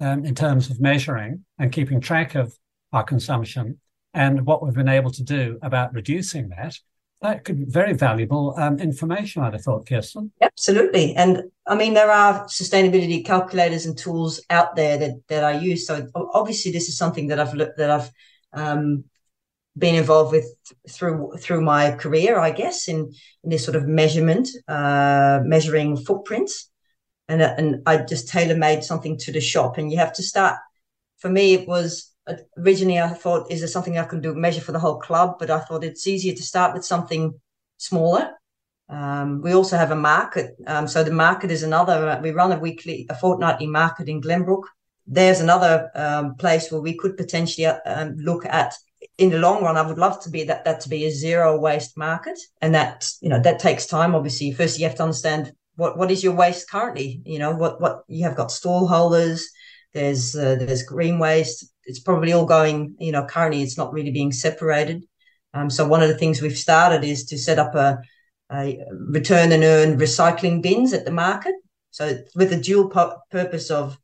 um, 0.00 0.24
in 0.24 0.34
terms 0.34 0.70
of 0.70 0.80
measuring 0.80 1.44
and 1.58 1.70
keeping 1.70 2.00
track 2.00 2.34
of 2.34 2.52
our 2.92 3.04
consumption 3.04 3.78
and 4.14 4.44
what 4.44 4.62
we've 4.62 4.74
been 4.74 4.88
able 4.88 5.10
to 5.12 5.22
do 5.22 5.58
about 5.62 5.94
reducing 5.94 6.48
that, 6.50 6.74
that 7.22 7.44
could 7.44 7.58
be 7.58 7.64
very 7.64 7.92
valuable 7.94 8.54
um, 8.58 8.78
information, 8.80 9.42
I'd 9.42 9.52
have 9.52 9.62
thought, 9.62 9.86
Kirsten. 9.86 10.32
Absolutely. 10.42 11.14
And 11.14 11.44
I 11.66 11.76
mean, 11.76 11.94
there 11.94 12.10
are 12.10 12.44
sustainability 12.46 13.24
calculators 13.24 13.86
and 13.86 13.96
tools 13.96 14.44
out 14.50 14.74
there 14.74 14.98
that, 14.98 15.22
that 15.28 15.44
I 15.44 15.52
use. 15.52 15.86
So 15.86 16.08
obviously, 16.14 16.72
this 16.72 16.88
is 16.88 16.98
something 16.98 17.28
that 17.28 17.38
I've 17.38 17.54
looked 17.54 17.78
that 17.78 17.90
I've 17.90 18.10
um, 18.52 19.04
been 19.76 19.94
involved 19.94 20.32
with 20.32 20.46
through 20.90 21.32
through 21.38 21.62
my 21.62 21.92
career, 21.92 22.38
I 22.38 22.50
guess, 22.50 22.88
in, 22.88 23.12
in 23.42 23.50
this 23.50 23.64
sort 23.64 23.76
of 23.76 23.86
measurement, 23.86 24.48
uh, 24.68 25.40
measuring 25.44 25.96
footprints. 25.96 26.70
And, 27.28 27.40
and 27.40 27.82
I 27.86 27.98
just 27.98 28.28
tailor 28.28 28.56
made 28.56 28.84
something 28.84 29.16
to 29.18 29.32
the 29.32 29.40
shop. 29.40 29.78
And 29.78 29.90
you 29.90 29.98
have 29.98 30.12
to 30.14 30.22
start, 30.22 30.58
for 31.18 31.30
me, 31.30 31.54
it 31.54 31.66
was 31.66 32.12
originally 32.58 33.00
I 33.00 33.08
thought, 33.08 33.50
is 33.50 33.60
there 33.60 33.68
something 33.68 33.98
I 33.98 34.04
can 34.04 34.20
do 34.20 34.34
measure 34.34 34.60
for 34.60 34.72
the 34.72 34.78
whole 34.78 34.98
club? 34.98 35.36
But 35.38 35.50
I 35.50 35.60
thought 35.60 35.84
it's 35.84 36.06
easier 36.06 36.34
to 36.34 36.42
start 36.42 36.74
with 36.74 36.84
something 36.84 37.40
smaller. 37.78 38.32
Um, 38.88 39.40
we 39.40 39.54
also 39.54 39.78
have 39.78 39.90
a 39.90 39.96
market. 39.96 40.54
Um, 40.66 40.86
so 40.86 41.02
the 41.02 41.12
market 41.12 41.50
is 41.50 41.62
another, 41.62 42.20
we 42.22 42.32
run 42.32 42.52
a 42.52 42.58
weekly, 42.58 43.06
a 43.08 43.14
fortnightly 43.14 43.66
market 43.66 44.08
in 44.08 44.20
Glenbrook. 44.20 44.64
There's 45.06 45.40
another 45.40 45.90
um, 45.94 46.34
place 46.34 46.70
where 46.70 46.82
we 46.82 46.94
could 46.96 47.16
potentially 47.16 47.66
uh, 47.66 47.78
um, 47.86 48.16
look 48.16 48.44
at 48.44 48.74
in 49.18 49.30
the 49.30 49.38
long 49.38 49.62
run, 49.62 49.76
I 49.76 49.86
would 49.86 49.98
love 49.98 50.22
to 50.22 50.30
be 50.30 50.44
that 50.44 50.64
that 50.64 50.80
to 50.80 50.88
be 50.88 51.04
a 51.04 51.10
zero 51.10 51.58
waste 51.58 51.96
market, 51.96 52.38
and 52.60 52.74
that 52.74 53.08
you 53.20 53.28
know 53.28 53.40
that 53.40 53.58
takes 53.58 53.86
time. 53.86 54.14
Obviously, 54.14 54.52
first 54.52 54.78
you 54.78 54.86
have 54.86 54.96
to 54.96 55.02
understand 55.02 55.52
what 55.76 55.98
what 55.98 56.10
is 56.10 56.22
your 56.24 56.34
waste 56.34 56.70
currently. 56.70 57.22
You 57.24 57.38
know 57.38 57.52
what 57.52 57.80
what 57.80 58.04
you 58.08 58.24
have 58.24 58.36
got 58.36 58.50
stall 58.50 58.86
holders. 58.86 59.48
There's 59.92 60.34
uh, 60.34 60.56
there's 60.56 60.82
green 60.82 61.18
waste 61.18 61.72
it's 61.84 62.00
probably 62.00 62.32
all 62.32 62.46
going, 62.46 62.94
you 62.98 63.12
know, 63.12 63.24
currently 63.24 63.62
it's 63.62 63.78
not 63.78 63.92
really 63.92 64.10
being 64.10 64.32
separated. 64.32 65.04
Um, 65.54 65.68
so 65.68 65.86
one 65.86 66.02
of 66.02 66.08
the 66.08 66.18
things 66.18 66.40
we've 66.40 66.56
started 66.56 67.04
is 67.04 67.24
to 67.26 67.38
set 67.38 67.58
up 67.58 67.74
a, 67.74 67.98
a 68.52 68.78
return 69.08 69.52
and 69.52 69.64
earn 69.64 69.98
recycling 69.98 70.62
bins 70.62 70.92
at 70.92 71.04
the 71.04 71.10
market. 71.10 71.54
So 71.90 72.18
with 72.34 72.50
the 72.50 72.60
dual 72.60 72.88
po- 72.88 73.18
purpose 73.30 73.70
of 73.70 73.98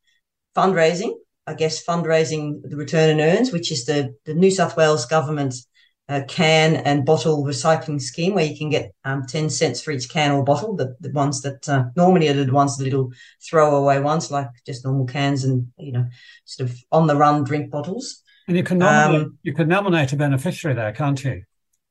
fundraising, 0.57 1.13
I 1.49 1.55
guess 1.55 1.83
fundraising 1.83 2.61
the 2.63 2.77
return 2.77 3.09
and 3.09 3.21
earns, 3.21 3.53
which 3.53 3.73
is 3.73 3.87
the, 3.87 4.15
the 4.27 4.35
New 4.35 4.51
South 4.51 4.77
Wales 4.77 5.07
government 5.07 5.55
uh, 6.07 6.21
can 6.29 6.77
and 6.77 7.07
bottle 7.07 7.43
recycling 7.43 8.01
scheme 8.01 8.35
where 8.35 8.45
you 8.45 8.57
can 8.57 8.69
get 8.69 8.93
um, 9.05 9.25
10 9.27 9.49
cents 9.49 9.81
for 9.81 9.91
each 9.91 10.11
can 10.11 10.33
or 10.33 10.45
bottle, 10.45 10.77
the, 10.77 10.95
the 11.01 11.11
ones 11.11 11.41
that 11.43 11.67
uh, 11.67 11.85
normally 11.97 12.29
are 12.29 12.45
the 12.45 12.53
ones, 12.53 12.77
the 12.77 12.85
little 12.85 13.11
throwaway 13.43 13.99
ones, 13.99 14.31
like 14.31 14.49
just 14.67 14.85
normal 14.85 15.07
cans 15.07 15.45
and, 15.45 15.73
you 15.79 15.93
know, 15.93 16.07
sort 16.45 16.69
of 16.69 16.77
on 16.93 17.07
the 17.07 17.17
run 17.17 17.45
drink 17.45 17.71
bottles. 17.71 18.23
And 18.47 18.57
you 18.57 18.63
can 18.63 18.79
nominate, 18.79 19.23
um, 19.23 19.39
you 19.43 19.55
can 19.55 19.69
nominate 19.69 20.13
a 20.13 20.17
beneficiary 20.17 20.75
there, 20.75 20.93
can't 20.93 21.23
you? 21.25 21.45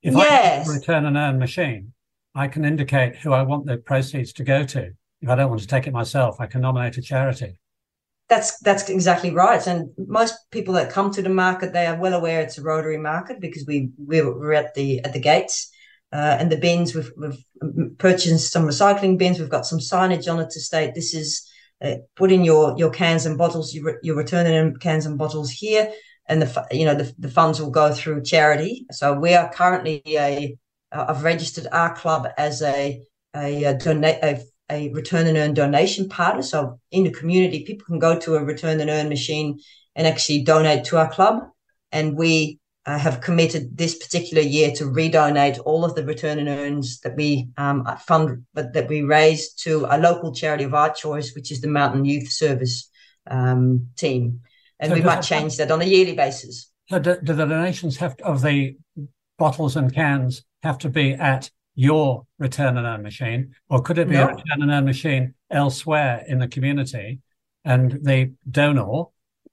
If 0.04 0.14
yes. 0.14 0.70
I 0.70 0.74
return 0.74 1.06
and 1.06 1.18
earn 1.18 1.40
machine, 1.40 1.94
I 2.36 2.48
can 2.48 2.64
indicate 2.64 3.16
who 3.16 3.34
I 3.34 3.42
want 3.42 3.66
the 3.66 3.78
proceeds 3.78 4.34
to 4.34 4.44
go 4.44 4.64
to. 4.66 4.92
If 5.22 5.30
I 5.30 5.36
don't 5.36 5.50
want 5.50 5.62
to 5.62 5.68
take 5.68 5.88
it 5.88 5.94
myself, 5.94 6.40
I 6.40 6.46
can 6.46 6.62
nominate 6.62 6.98
a 6.98 7.02
charity. 7.02 7.60
That's 8.30 8.60
that's 8.60 8.90
exactly 8.90 9.32
right. 9.32 9.66
And 9.66 9.90
most 9.98 10.36
people 10.52 10.74
that 10.74 10.92
come 10.92 11.12
to 11.12 11.22
the 11.22 11.30
market, 11.30 11.72
they 11.72 11.86
are 11.86 12.00
well 12.00 12.14
aware 12.14 12.42
it's 12.42 12.58
a 12.58 12.62
Rotary 12.62 12.98
market 12.98 13.40
because 13.40 13.66
we 13.66 13.90
we're, 13.98 14.54
at 14.54 14.74
the 14.74 15.00
at 15.00 15.14
the 15.14 15.20
gates. 15.20 15.72
Uh, 16.14 16.38
and 16.40 16.50
the 16.50 16.58
bins 16.58 16.96
we've, 16.96 17.12
we've 17.18 17.98
purchased 17.98 18.52
some 18.52 18.66
recycling 18.66 19.18
bins. 19.18 19.40
We've 19.40 19.50
got 19.50 19.66
some 19.66 19.80
signage 19.80 20.32
on 20.32 20.40
it 20.40 20.50
to 20.52 20.60
state 20.62 20.96
this 20.96 21.14
is 21.14 21.46
uh, 21.82 21.96
put 22.16 22.32
in 22.32 22.44
your 22.44 22.76
your 22.78 22.90
cans 22.90 23.26
and 23.26 23.38
bottles. 23.38 23.74
You 23.74 23.84
re- 23.84 24.00
you're 24.04 24.16
returning 24.16 24.54
in 24.54 24.76
cans 24.78 25.06
and 25.06 25.18
bottles 25.18 25.52
here, 25.52 25.92
and 26.28 26.42
the 26.42 26.68
you 26.72 26.86
know 26.86 26.96
the, 26.96 27.14
the 27.20 27.30
funds 27.30 27.62
will 27.62 27.72
go 27.72 27.94
through 27.94 28.24
charity. 28.24 28.86
So 28.92 29.14
we 29.14 29.34
are 29.34 29.52
currently 29.52 30.02
a 30.08 30.58
I've 30.92 31.24
registered 31.24 31.68
our 31.72 31.94
club 31.96 32.28
as 32.38 32.62
a 32.62 33.02
a, 33.36 33.64
a 33.66 33.78
donate 33.78 34.20
a 34.24 34.42
a 34.70 34.90
return 34.90 35.28
and 35.28 35.38
earn 35.38 35.54
donation 35.54 36.10
partner. 36.10 36.44
So 36.44 36.80
in 36.92 37.04
the 37.04 37.12
community, 37.12 37.64
people 37.64 37.86
can 37.86 38.00
go 38.00 38.20
to 38.20 38.36
a 38.36 38.44
return 38.44 38.80
and 38.80 38.90
earn 38.90 39.10
machine 39.10 39.60
and 39.96 40.08
actually 40.08 40.44
donate 40.44 40.86
to 40.86 40.98
our 40.98 41.10
club. 41.10 41.44
And 41.92 42.18
we 42.18 42.60
uh, 42.86 42.98
have 42.98 43.22
committed 43.22 43.78
this 43.78 43.98
particular 43.98 44.42
year 44.42 44.72
to 44.72 44.86
redonate 44.86 45.60
all 45.66 45.84
of 45.84 45.96
the 45.96 46.06
return 46.06 46.40
and 46.40 46.48
earns 46.48 47.00
that 47.02 47.16
we 47.16 47.50
um, 47.58 47.86
fund, 48.06 48.46
but 48.54 48.74
that 48.74 48.88
we 48.88 49.02
raise 49.02 49.54
to 49.54 49.86
a 49.90 49.98
local 49.98 50.34
charity 50.34 50.64
of 50.64 50.74
our 50.74 50.94
choice, 50.94 51.34
which 51.34 51.52
is 51.52 51.62
the 51.62 51.68
Mountain 51.68 52.06
Youth 52.06 52.32
Service 52.32 52.90
um, 53.30 53.88
team. 53.98 54.42
And 54.80 54.92
so 54.92 54.96
we 54.96 55.02
might 55.02 55.22
change 55.22 55.58
that 55.58 55.72
on 55.72 55.82
a 55.82 55.86
yearly 55.86 56.14
basis. 56.14 56.72
So 56.90 57.00
do, 57.00 57.18
do 57.22 57.34
the 57.34 57.46
donations 57.46 57.98
have 57.98 58.16
to, 58.18 58.26
of 58.26 58.42
the 58.42 58.78
bottles 59.38 59.76
and 59.76 59.94
cans 59.94 60.44
have 60.64 60.78
to 60.80 60.90
be 60.90 61.14
at 61.14 61.50
your 61.78 62.26
return 62.40 62.76
and 62.76 62.88
earn 62.88 63.04
machine, 63.04 63.54
or 63.70 63.82
could 63.82 64.00
it 64.00 64.10
be 64.10 64.16
no. 64.16 64.24
a 64.24 64.28
return 64.30 64.64
and 64.64 64.72
earn 64.72 64.84
machine 64.84 65.36
elsewhere 65.52 66.26
in 66.28 66.40
the 66.40 66.48
community? 66.48 67.20
And 67.64 68.00
the 68.04 68.34
donor 68.50 69.04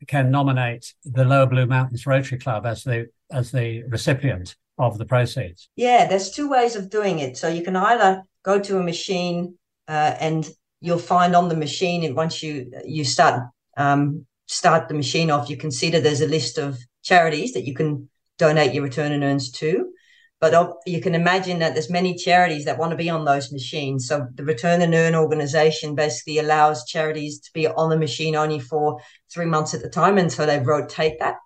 can 0.09 0.31
nominate 0.31 0.95
the 1.05 1.25
Lower 1.25 1.47
Blue 1.47 1.67
Mountains 1.67 2.07
Rotary 2.07 2.39
Club 2.39 2.65
as 2.65 2.83
the 2.83 3.09
as 3.31 3.53
the 3.53 3.85
recipient 3.85 4.57
of 4.79 4.97
the 4.97 5.05
proceeds. 5.05 5.69
Yeah, 5.77 6.07
there's 6.07 6.31
two 6.31 6.49
ways 6.49 6.77
of 6.77 6.89
doing 6.89 7.19
it. 7.19 7.37
So 7.37 7.49
you 7.49 7.63
can 7.63 7.77
either 7.77 8.23
go 8.43 8.59
to 8.59 8.79
a 8.79 8.83
machine 8.83 9.57
uh, 9.87 10.15
and 10.19 10.49
you'll 10.81 10.99
find 10.99 11.37
on 11.37 11.49
the 11.51 11.57
machine 11.57 12.05
and 12.05 12.17
once 12.17 12.43
you 12.43 12.73
you 12.87 13.05
start 13.05 13.43
um, 13.77 14.25
start 14.47 14.89
the 14.89 14.95
machine 14.95 15.31
off, 15.31 15.51
you 15.51 15.59
can 15.59 15.71
see 15.71 15.91
that 15.91 16.03
there's 16.03 16.23
a 16.23 16.27
list 16.29 16.57
of 16.57 16.79
charities 17.03 17.53
that 17.53 17.67
you 17.67 17.75
can 17.75 18.09
donate 18.39 18.73
your 18.73 18.83
return 18.83 19.13
and 19.13 19.23
earns 19.23 19.51
to. 19.51 19.91
But 20.41 20.75
you 20.85 21.01
can 21.01 21.15
imagine 21.15 21.61
that 21.61 21.73
there's 21.73 21.89
many 21.89 22.15
charities 22.15 22.67
that 22.67 22.77
want 22.77 22.91
to 22.91 22.97
be 22.97 23.09
on 23.09 23.25
those 23.25 23.51
machines. 23.51 24.07
So 24.09 24.27
the 24.35 24.45
Return 24.45 24.83
and 24.83 24.95
Earn 24.95 25.15
organization 25.15 25.95
basically 25.95 26.39
allows 26.39 26.85
charities 26.85 27.41
to 27.41 27.51
be 27.55 27.67
on 27.67 27.89
the 27.89 27.99
machine 27.99 28.37
only 28.37 28.59
for 28.59 29.01
three 29.33 29.47
months 29.47 29.73
at 29.73 29.85
a 29.85 29.89
time. 29.89 30.19
And 30.19 30.31
so 30.31 30.45
they 30.45 30.59
rotate 30.59 31.19
that. 31.21 31.37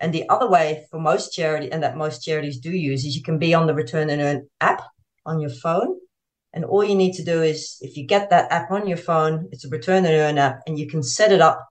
And 0.00 0.12
the 0.12 0.28
other 0.28 0.48
way 0.48 0.86
for 0.90 0.98
most 0.98 1.32
charity 1.32 1.70
and 1.70 1.82
that 1.82 1.96
most 1.96 2.24
charities 2.24 2.58
do 2.58 2.70
use 2.70 3.04
is 3.04 3.14
you 3.14 3.22
can 3.22 3.38
be 3.38 3.54
on 3.54 3.66
the 3.66 3.74
Return 3.74 4.10
and 4.10 4.20
Earn 4.20 4.48
app 4.60 4.82
on 5.26 5.38
your 5.38 5.50
phone. 5.50 5.98
And 6.52 6.64
all 6.64 6.82
you 6.82 6.96
need 6.96 7.12
to 7.14 7.24
do 7.24 7.42
is 7.42 7.76
if 7.82 7.96
you 7.96 8.04
get 8.04 8.30
that 8.30 8.50
app 8.50 8.72
on 8.72 8.88
your 8.88 8.96
phone, 8.96 9.48
it's 9.52 9.64
a 9.64 9.68
Return 9.68 10.04
and 10.06 10.14
Earn 10.14 10.38
app, 10.38 10.60
and 10.66 10.76
you 10.76 10.88
can 10.88 11.02
set 11.02 11.30
it 11.30 11.40
up 11.40 11.69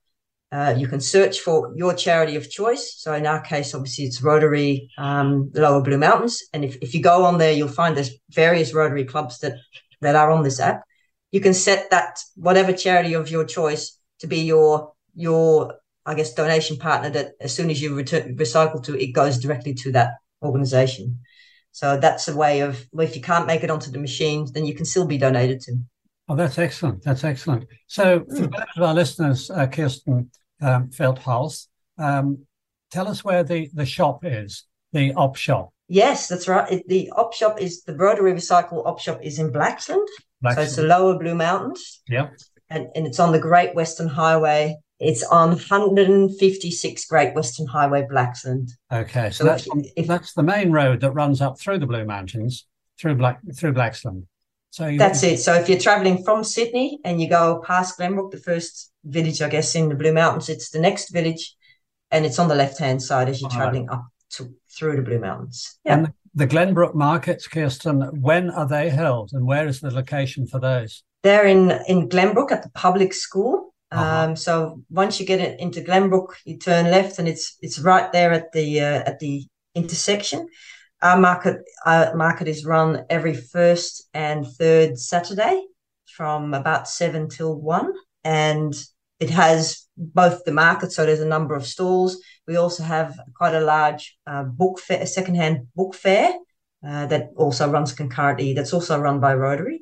uh, 0.52 0.74
you 0.78 0.88
can 0.88 1.00
search 1.00 1.42
for 1.42 1.72
your 1.76 1.94
charity 1.94 2.36
of 2.36 2.50
choice. 2.50 2.96
So 2.98 3.14
in 3.14 3.28
our 3.28 3.42
case, 3.42 3.76
obviously 3.76 4.06
it's 4.06 4.22
Rotary 4.22 4.90
um, 4.98 5.52
Lower 5.54 5.82
Blue 5.82 5.98
Mountains. 5.98 6.42
And 6.54 6.66
if, 6.66 6.78
if 6.82 6.94
you 6.96 7.02
go 7.02 7.26
on 7.26 7.38
there, 7.38 7.54
you'll 7.54 7.68
find 7.68 7.96
there's 7.96 8.16
various 8.32 8.74
Rotary 8.74 9.06
clubs 9.06 9.40
that, 9.40 9.54
that 10.02 10.16
are 10.16 10.32
on 10.32 10.44
this 10.44 10.60
app. 10.60 10.82
you 11.32 11.40
can 11.40 11.54
set 11.54 11.90
that 11.92 12.20
whatever 12.36 12.74
charity 12.74 13.14
of 13.14 13.30
your 13.30 13.46
choice 13.46 13.98
to 14.20 14.28
be 14.28 14.42
your 14.42 14.94
your 15.16 15.76
I 16.06 16.16
guess 16.16 16.34
donation 16.34 16.78
partner 16.78 17.10
that 17.12 17.34
as 17.40 17.54
soon 17.54 17.70
as 17.70 17.82
you 17.82 17.94
return, 17.94 18.36
recycle 18.36 18.82
to 18.84 19.00
it 19.00 19.14
goes 19.14 19.38
directly 19.38 19.74
to 19.76 19.92
that 19.92 20.14
organization. 20.42 21.20
So 21.72 22.00
that's 22.00 22.28
a 22.28 22.36
way 22.36 22.62
of 22.62 22.88
well, 22.92 23.08
if 23.08 23.16
you 23.16 23.22
can't 23.22 23.48
make 23.48 23.64
it 23.64 23.70
onto 23.70 23.92
the 23.92 24.00
machine, 24.00 24.48
then 24.54 24.66
you 24.66 24.74
can 24.74 24.86
still 24.86 25.06
be 25.06 25.18
donated 25.18 25.62
to. 25.62 25.78
Oh, 26.30 26.36
that's 26.36 26.60
excellent. 26.60 27.04
That's 27.04 27.24
excellent. 27.24 27.66
So 27.88 28.20
for 28.20 28.48
mm. 28.48 28.66
of 28.78 28.84
our 28.84 28.94
listeners, 28.94 29.50
uh, 29.50 29.66
Kirsten 29.66 30.30
um, 30.62 30.90
Veldhuis, 30.90 31.68
um, 31.98 32.46
tell 32.92 33.08
us 33.08 33.24
where 33.24 33.44
the, 33.44 33.70
the 33.74 33.86
shop 33.86 34.24
is, 34.24 34.66
the 34.94 35.14
op 35.16 35.36
shop. 35.36 35.74
Yes, 35.88 36.28
that's 36.28 36.48
right. 36.48 36.72
It, 36.72 36.88
the 36.88 37.12
op 37.12 37.34
shop 37.34 37.60
is 37.60 37.82
the 37.84 37.96
Rotary 37.96 38.34
Recycle 38.34 38.86
op 38.86 39.00
shop 39.00 39.22
is 39.24 39.40
in 39.40 39.52
Blaxland. 39.52 40.06
Blaxland. 40.44 40.56
So 40.56 40.62
it's 40.62 40.76
the 40.76 40.84
lower 40.84 41.18
Blue 41.18 41.34
Mountains. 41.34 42.02
Yeah. 42.08 42.30
And, 42.70 42.90
and 42.94 43.08
it's 43.08 43.20
on 43.20 43.32
the 43.32 43.40
Great 43.40 43.74
Western 43.74 44.08
Highway. 44.08 44.78
It's 45.00 45.24
on 45.24 45.50
156 45.50 47.06
Great 47.06 47.34
Western 47.34 47.66
Highway, 47.66 48.06
Blaxland. 48.12 48.70
Okay, 48.92 49.32
so, 49.32 49.44
so 49.44 49.44
that's, 49.46 49.66
if, 49.66 49.92
if, 49.96 50.08
that's 50.08 50.34
the 50.34 50.44
main 50.44 50.72
road 50.72 51.02
that 51.02 51.12
runs 51.12 51.42
up 51.42 51.60
through 51.60 51.80
the 51.80 51.88
Blue 51.88 52.06
Mountains, 52.06 52.68
through 53.00 53.16
Black 53.16 53.40
through 53.56 53.74
Blaxland. 53.74 54.26
So 54.72 54.96
that's 54.98 55.24
it. 55.24 55.40
So 55.40 55.56
if 55.56 55.68
you're 55.68 55.80
traveling 55.80 56.24
from 56.24 56.44
Sydney 56.44 57.00
and 57.04 57.20
you 57.20 57.28
go 57.28 57.62
past 57.66 57.98
Glenbrook, 58.00 58.32
the 58.32 58.38
first 58.38 58.92
village, 59.04 59.42
I 59.42 59.50
guess, 59.50 59.76
in 59.76 59.90
the 59.90 59.96
Blue 59.96 60.14
Mountains, 60.14 60.50
it's 60.50 60.70
the 60.70 60.80
next 60.80 61.10
village, 61.10 61.56
and 62.12 62.26
it's 62.26 62.40
on 62.40 62.48
the 62.48 62.56
left 62.56 62.80
hand 62.80 63.02
side 63.02 63.30
as 63.30 63.42
you're 63.42 63.50
traveling 63.50 63.90
up 63.90 64.06
to 64.32 64.54
through 64.78 64.96
the 64.96 65.02
Blue 65.02 65.20
Mountains. 65.20 65.80
Yeah. 65.84 65.94
And 65.94 66.14
the 66.36 66.48
Glenbrook 66.48 66.94
markets, 66.94 67.48
Kirsten, 67.48 68.02
when 68.22 68.52
are 68.52 68.68
they 68.68 68.90
held, 68.90 69.32
and 69.34 69.46
where 69.46 69.68
is 69.68 69.80
the 69.80 69.92
location 69.92 70.46
for 70.46 70.60
those? 70.60 71.04
They're 71.24 71.48
in 71.48 71.72
in 71.88 72.08
Glenbrook 72.08 72.52
at 72.52 72.64
the 72.64 72.72
public 72.72 73.14
school. 73.14 73.74
Uh-huh. 73.92 74.30
Um, 74.30 74.36
so 74.36 74.84
once 74.92 75.20
you 75.20 75.26
get 75.26 75.40
it 75.40 75.60
into 75.60 75.82
Glenbrook, 75.82 76.36
you 76.46 76.58
turn 76.58 76.92
left, 76.92 77.18
and 77.18 77.28
it's 77.28 77.58
it's 77.62 77.80
right 77.80 78.12
there 78.12 78.32
at 78.32 78.52
the 78.52 78.82
uh, 78.82 79.04
at 79.06 79.20
the 79.20 79.48
intersection. 79.74 80.48
Our 81.02 81.18
market 81.18 81.58
our 81.86 82.14
market 82.16 82.48
is 82.48 82.66
run 82.66 83.06
every 83.10 83.34
first 83.34 84.10
and 84.14 84.46
third 84.46 85.00
Saturday 85.00 85.66
from 86.06 86.54
about 86.54 86.90
seven 86.90 87.30
till 87.30 87.56
one, 87.56 87.94
and 88.24 88.74
it 89.20 89.30
has 89.30 89.88
both 89.98 90.44
the 90.44 90.52
market. 90.52 90.92
So 90.92 91.06
there's 91.06 91.22
a 91.22 91.28
number 91.28 91.56
of 91.56 91.66
stalls. 91.66 92.22
We 92.48 92.58
also 92.58 92.84
have 92.84 93.18
quite 93.36 93.56
a 93.56 93.62
large 93.62 94.18
uh, 94.28 94.44
book 94.44 94.80
fair, 94.80 95.06
secondhand 95.06 95.68
book 95.76 95.96
fair 95.96 96.34
uh, 96.86 97.06
that 97.08 97.30
also 97.36 97.70
runs 97.70 97.94
concurrently. 97.94 98.54
That's 98.54 98.74
also 98.74 99.00
run 99.00 99.20
by 99.20 99.36
Rotary 99.36 99.82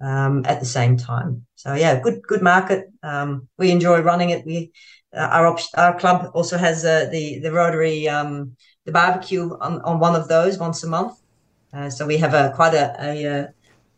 um, 0.00 0.44
at 0.46 0.60
the 0.60 0.66
same 0.66 0.96
time. 0.96 1.46
So 1.54 1.74
yeah, 1.74 2.00
good 2.00 2.22
good 2.22 2.42
market. 2.42 2.86
Um, 3.02 3.48
we 3.58 3.70
enjoy 3.70 4.00
running 4.00 4.30
it. 4.30 4.44
We 4.44 4.72
uh, 5.16 5.28
our 5.32 5.46
op- 5.46 5.74
our 5.76 5.98
club 5.98 6.30
also 6.34 6.58
has 6.58 6.84
uh, 6.84 7.08
the 7.10 7.40
the 7.40 7.52
Rotary 7.52 8.08
um, 8.08 8.56
the 8.88 8.92
barbecue 8.92 9.54
on, 9.60 9.82
on 9.82 10.00
one 10.00 10.16
of 10.16 10.28
those 10.28 10.56
once 10.58 10.82
a 10.82 10.88
month. 10.88 11.20
Uh, 11.74 11.90
so 11.90 12.06
we 12.06 12.16
have 12.16 12.32
a 12.32 12.52
quite 12.56 12.72
a, 12.72 12.96
a, 12.98 13.24
a 13.24 13.52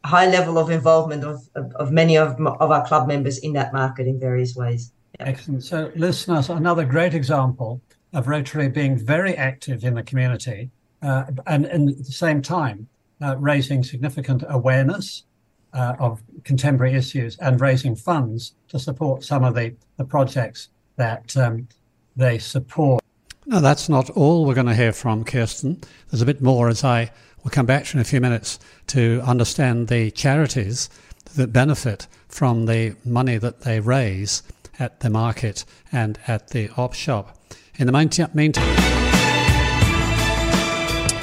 high 0.05 0.27
level 0.27 0.59
of 0.59 0.69
involvement 0.69 1.23
of, 1.23 1.49
of, 1.55 1.73
of, 1.77 1.93
many 1.93 2.19
of, 2.19 2.29
of 2.65 2.71
our 2.73 2.85
club 2.85 3.07
members 3.07 3.39
in 3.39 3.53
that 3.53 3.73
market 3.73 4.09
in 4.09 4.19
various 4.19 4.57
ways. 4.57 4.93
Excellent. 5.21 5.63
So, 5.63 5.93
listeners, 5.95 6.51
another 6.51 6.85
great 6.85 7.15
example 7.15 7.81
of 8.13 8.27
Rotary 8.27 8.69
being 8.69 8.97
very 8.99 9.37
active 9.37 9.85
in 9.85 9.95
the 9.95 10.03
community 10.03 10.71
uh, 11.03 11.27
and, 11.47 11.67
and, 11.67 11.91
at 11.91 11.99
the 11.99 12.19
same 12.27 12.43
time 12.43 12.89
uh, 13.23 13.37
raising 13.39 13.85
significant 13.85 14.43
awareness 14.49 15.23
uh, 15.73 15.95
of 16.01 16.21
contemporary 16.43 16.95
issues 16.95 17.39
and 17.39 17.61
raising 17.61 17.95
funds 17.95 18.55
to 18.67 18.79
support 18.79 19.23
some 19.23 19.45
of 19.45 19.55
the, 19.55 19.73
the 19.99 20.05
projects 20.05 20.71
that 20.97 21.37
um, 21.37 21.69
they 22.17 22.39
support. 22.39 23.05
No, 23.51 23.61
that's 23.61 23.89
not 23.89 24.09
all 24.11 24.45
we're 24.45 24.55
going 24.55 24.69
to 24.69 24.77
hear 24.77 24.93
from 24.93 25.25
Kirsten. 25.25 25.81
There's 26.09 26.23
a 26.23 26.27
bit 26.27 26.41
more 26.41 26.69
as 26.69 26.85
I 26.85 27.11
will 27.43 27.51
come 27.51 27.67
back 27.67 27.85
to 27.87 27.97
in 27.97 28.01
a 28.01 28.05
few 28.05 28.21
minutes 28.21 28.61
to 28.87 29.21
understand 29.25 29.89
the 29.89 30.13
charities 30.13 30.89
that 31.35 31.53
benefit 31.53 32.07
from 32.29 32.67
the 32.67 32.95
money 33.05 33.39
that 33.39 33.63
they 33.63 33.81
raise 33.81 34.45
at 34.79 35.01
the 35.01 35.11
market 35.11 35.65
and 35.91 36.17
at 36.29 36.51
the 36.51 36.71
op 36.77 36.95
shop. 36.95 37.37
In 37.77 37.89
the 37.89 37.93
meantime, 37.93 38.69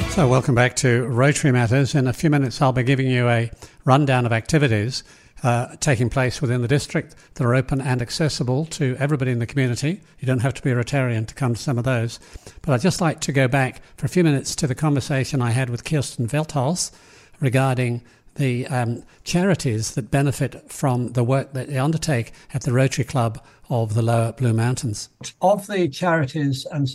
so 0.09 0.27
welcome 0.27 0.53
back 0.53 0.75
to 0.77 1.07
Rotary 1.07 1.53
Matters. 1.53 1.95
In 1.95 2.07
a 2.07 2.13
few 2.13 2.29
minutes, 2.29 2.61
I'll 2.61 2.73
be 2.73 2.83
giving 2.83 3.07
you 3.07 3.29
a 3.29 3.49
rundown 3.85 4.25
of 4.25 4.33
activities 4.33 5.01
uh, 5.43 5.75
taking 5.79 6.09
place 6.09 6.41
within 6.41 6.61
the 6.61 6.67
district 6.67 7.15
that 7.35 7.43
are 7.43 7.55
open 7.55 7.79
and 7.81 8.01
accessible 8.01 8.65
to 8.65 8.95
everybody 8.99 9.31
in 9.31 9.39
the 9.39 9.45
community. 9.45 10.01
You 10.19 10.25
don't 10.25 10.41
have 10.41 10.53
to 10.55 10.61
be 10.61 10.71
a 10.71 10.75
Rotarian 10.75 11.27
to 11.27 11.35
come 11.35 11.53
to 11.53 11.61
some 11.61 11.77
of 11.77 11.83
those. 11.83 12.19
But 12.61 12.73
I'd 12.73 12.81
just 12.81 13.01
like 13.01 13.19
to 13.21 13.31
go 13.31 13.47
back 13.47 13.81
for 13.97 14.05
a 14.05 14.09
few 14.09 14.23
minutes 14.23 14.55
to 14.55 14.67
the 14.67 14.75
conversation 14.75 15.41
I 15.41 15.51
had 15.51 15.69
with 15.69 15.83
Kirsten 15.83 16.27
Veldhuis 16.27 16.91
regarding 17.39 18.01
the 18.35 18.67
um, 18.67 19.03
charities 19.23 19.95
that 19.95 20.11
benefit 20.11 20.71
from 20.71 21.13
the 21.13 21.23
work 21.23 21.53
that 21.53 21.67
they 21.67 21.77
undertake 21.77 22.31
at 22.53 22.63
the 22.63 22.71
Rotary 22.71 23.03
Club 23.03 23.43
of 23.69 23.93
the 23.93 24.01
Lower 24.01 24.31
Blue 24.31 24.53
Mountains. 24.53 25.09
Of 25.41 25.67
the 25.67 25.87
charities 25.87 26.65
and, 26.71 26.87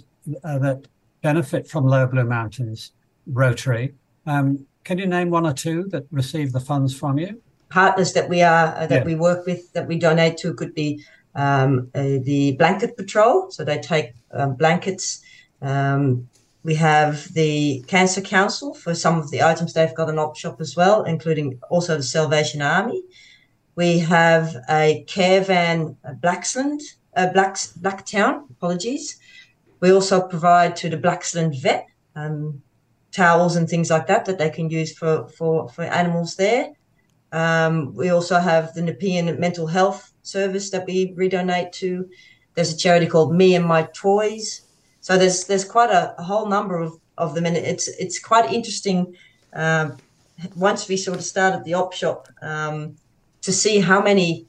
uh, 0.44 0.58
that 0.58 0.86
benefit 1.20 1.68
from 1.68 1.86
Lower 1.86 2.06
Blue 2.06 2.24
Mountains 2.24 2.92
Rotary, 3.26 3.94
um, 4.26 4.66
can 4.84 4.98
you 4.98 5.06
name 5.06 5.30
one 5.30 5.46
or 5.46 5.52
two 5.52 5.84
that 5.88 6.06
receive 6.10 6.52
the 6.52 6.60
funds 6.60 6.94
from 6.94 7.18
you? 7.18 7.40
Partners 7.72 8.12
that 8.12 8.28
we 8.28 8.42
are 8.42 8.76
uh, 8.76 8.86
that 8.86 9.00
yeah. 9.00 9.04
we 9.04 9.14
work 9.14 9.46
with 9.46 9.72
that 9.72 9.88
we 9.88 9.98
donate 9.98 10.36
to 10.36 10.52
could 10.54 10.74
be 10.74 11.02
um, 11.34 11.90
uh, 11.94 12.18
the 12.30 12.54
blanket 12.58 12.96
patrol, 12.96 13.50
so 13.50 13.64
they 13.64 13.78
take 13.78 14.12
um, 14.32 14.54
blankets. 14.54 15.22
Um, 15.62 16.28
we 16.64 16.74
have 16.74 17.32
the 17.32 17.82
Cancer 17.88 18.20
Council 18.20 18.74
for 18.74 18.94
some 18.94 19.18
of 19.18 19.30
the 19.30 19.42
items 19.42 19.72
they've 19.72 19.94
got 19.94 20.10
an 20.10 20.18
op 20.18 20.36
shop 20.36 20.60
as 20.60 20.76
well, 20.76 21.02
including 21.04 21.58
also 21.70 21.96
the 21.96 22.02
Salvation 22.02 22.62
Army. 22.62 23.02
We 23.74 23.98
have 24.00 24.54
a 24.68 25.04
caravan, 25.08 25.96
uh, 26.04 26.12
Blaxland, 26.12 26.82
uh, 27.16 27.32
Blacks, 27.32 27.72
Blacktown, 27.80 28.50
apologies. 28.50 29.18
We 29.80 29.92
also 29.92 30.28
provide 30.28 30.76
to 30.76 30.90
the 30.90 30.98
Blaxland 30.98 31.60
vet 31.60 31.88
um, 32.14 32.62
towels 33.10 33.56
and 33.56 33.68
things 33.68 33.90
like 33.90 34.06
that 34.06 34.26
that 34.26 34.38
they 34.38 34.50
can 34.50 34.70
use 34.70 34.96
for, 34.96 35.26
for, 35.28 35.68
for 35.70 35.84
animals 35.84 36.36
there. 36.36 36.72
Um, 37.32 37.94
we 37.94 38.10
also 38.10 38.38
have 38.38 38.74
the 38.74 38.82
Nepean 38.82 39.38
Mental 39.38 39.66
Health 39.66 40.12
Service 40.22 40.70
that 40.70 40.86
we 40.86 41.14
redonate 41.14 41.72
to. 41.72 42.08
There's 42.54 42.72
a 42.72 42.76
charity 42.76 43.06
called 43.06 43.34
Me 43.34 43.54
and 43.54 43.64
My 43.64 43.88
Toys. 43.94 44.62
So 45.00 45.16
there's 45.16 45.44
there's 45.44 45.64
quite 45.64 45.90
a, 45.90 46.14
a 46.18 46.22
whole 46.22 46.46
number 46.46 46.78
of, 46.78 46.98
of 47.18 47.34
them, 47.34 47.46
and 47.46 47.56
it's 47.56 47.88
it's 47.88 48.18
quite 48.18 48.52
interesting. 48.52 49.16
Um, 49.54 49.96
once 50.56 50.88
we 50.88 50.96
sort 50.96 51.18
of 51.18 51.24
started 51.24 51.64
the 51.64 51.74
op 51.74 51.92
shop, 51.92 52.28
um, 52.42 52.96
to 53.42 53.52
see 53.52 53.80
how 53.80 54.02
many 54.02 54.46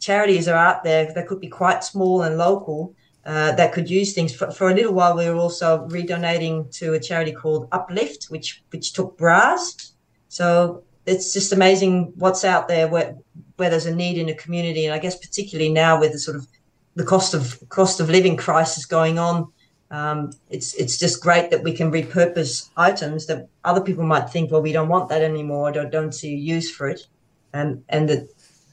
charities 0.00 0.48
are 0.48 0.56
out 0.56 0.84
there 0.84 1.12
that 1.14 1.26
could 1.26 1.40
be 1.40 1.48
quite 1.48 1.82
small 1.82 2.22
and 2.22 2.36
local 2.36 2.94
uh, 3.26 3.52
that 3.52 3.72
could 3.72 3.88
use 3.88 4.12
things. 4.12 4.34
For, 4.34 4.50
for 4.50 4.70
a 4.70 4.74
little 4.74 4.92
while, 4.92 5.16
we 5.16 5.28
were 5.28 5.36
also 5.36 5.86
redonating 5.88 6.68
to 6.72 6.94
a 6.94 7.00
charity 7.00 7.32
called 7.32 7.68
Uplift, 7.72 8.26
which 8.30 8.62
which 8.70 8.92
took 8.92 9.16
bras. 9.16 9.92
So 10.28 10.83
it's 11.06 11.32
just 11.32 11.52
amazing 11.52 12.12
what's 12.16 12.44
out 12.44 12.68
there 12.68 12.88
where 12.88 13.16
where 13.56 13.70
there's 13.70 13.86
a 13.86 13.94
need 13.94 14.18
in 14.18 14.28
a 14.28 14.34
community, 14.34 14.84
and 14.86 14.94
I 14.94 14.98
guess 14.98 15.16
particularly 15.16 15.72
now 15.72 16.00
with 16.00 16.12
the 16.12 16.18
sort 16.18 16.36
of 16.36 16.46
the 16.94 17.04
cost 17.04 17.34
of 17.34 17.58
cost 17.68 18.00
of 18.00 18.10
living 18.10 18.36
crisis 18.36 18.84
going 18.84 19.18
on, 19.18 19.52
um, 19.90 20.32
it's 20.50 20.74
it's 20.74 20.98
just 20.98 21.22
great 21.22 21.50
that 21.50 21.62
we 21.62 21.72
can 21.72 21.92
repurpose 21.92 22.68
items 22.76 23.26
that 23.26 23.48
other 23.64 23.80
people 23.80 24.04
might 24.04 24.30
think, 24.30 24.50
well, 24.50 24.62
we 24.62 24.72
don't 24.72 24.88
want 24.88 25.08
that 25.08 25.22
anymore, 25.22 25.72
don't 25.72 25.90
don't 25.90 26.12
see 26.12 26.34
a 26.34 26.36
use 26.36 26.70
for 26.70 26.88
it, 26.88 27.06
and 27.52 27.84
and 27.88 28.08
that 28.08 28.28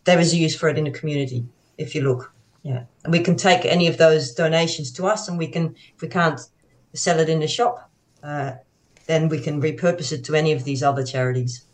there 0.05 0.19
is 0.19 0.33
a 0.33 0.37
use 0.37 0.55
for 0.55 0.69
it 0.69 0.77
in 0.77 0.85
the 0.85 0.91
community 0.91 1.45
if 1.77 1.93
you 1.93 2.01
look, 2.01 2.33
yeah, 2.63 2.83
and 3.03 3.11
we 3.11 3.19
can 3.19 3.35
take 3.35 3.65
any 3.65 3.87
of 3.87 3.97
those 3.97 4.33
donations 4.33 4.91
to 4.93 5.05
us, 5.05 5.27
and 5.27 5.37
we 5.37 5.47
can 5.47 5.75
if 5.95 6.01
we 6.01 6.07
can't 6.07 6.39
sell 6.93 7.19
it 7.19 7.29
in 7.29 7.39
the 7.39 7.47
shop, 7.47 7.89
uh, 8.23 8.53
then 9.05 9.29
we 9.29 9.39
can 9.39 9.61
repurpose 9.61 10.11
it 10.11 10.23
to 10.23 10.35
any 10.35 10.53
of 10.53 10.63
these 10.63 10.81
other 10.81 11.03
charities. 11.03 11.65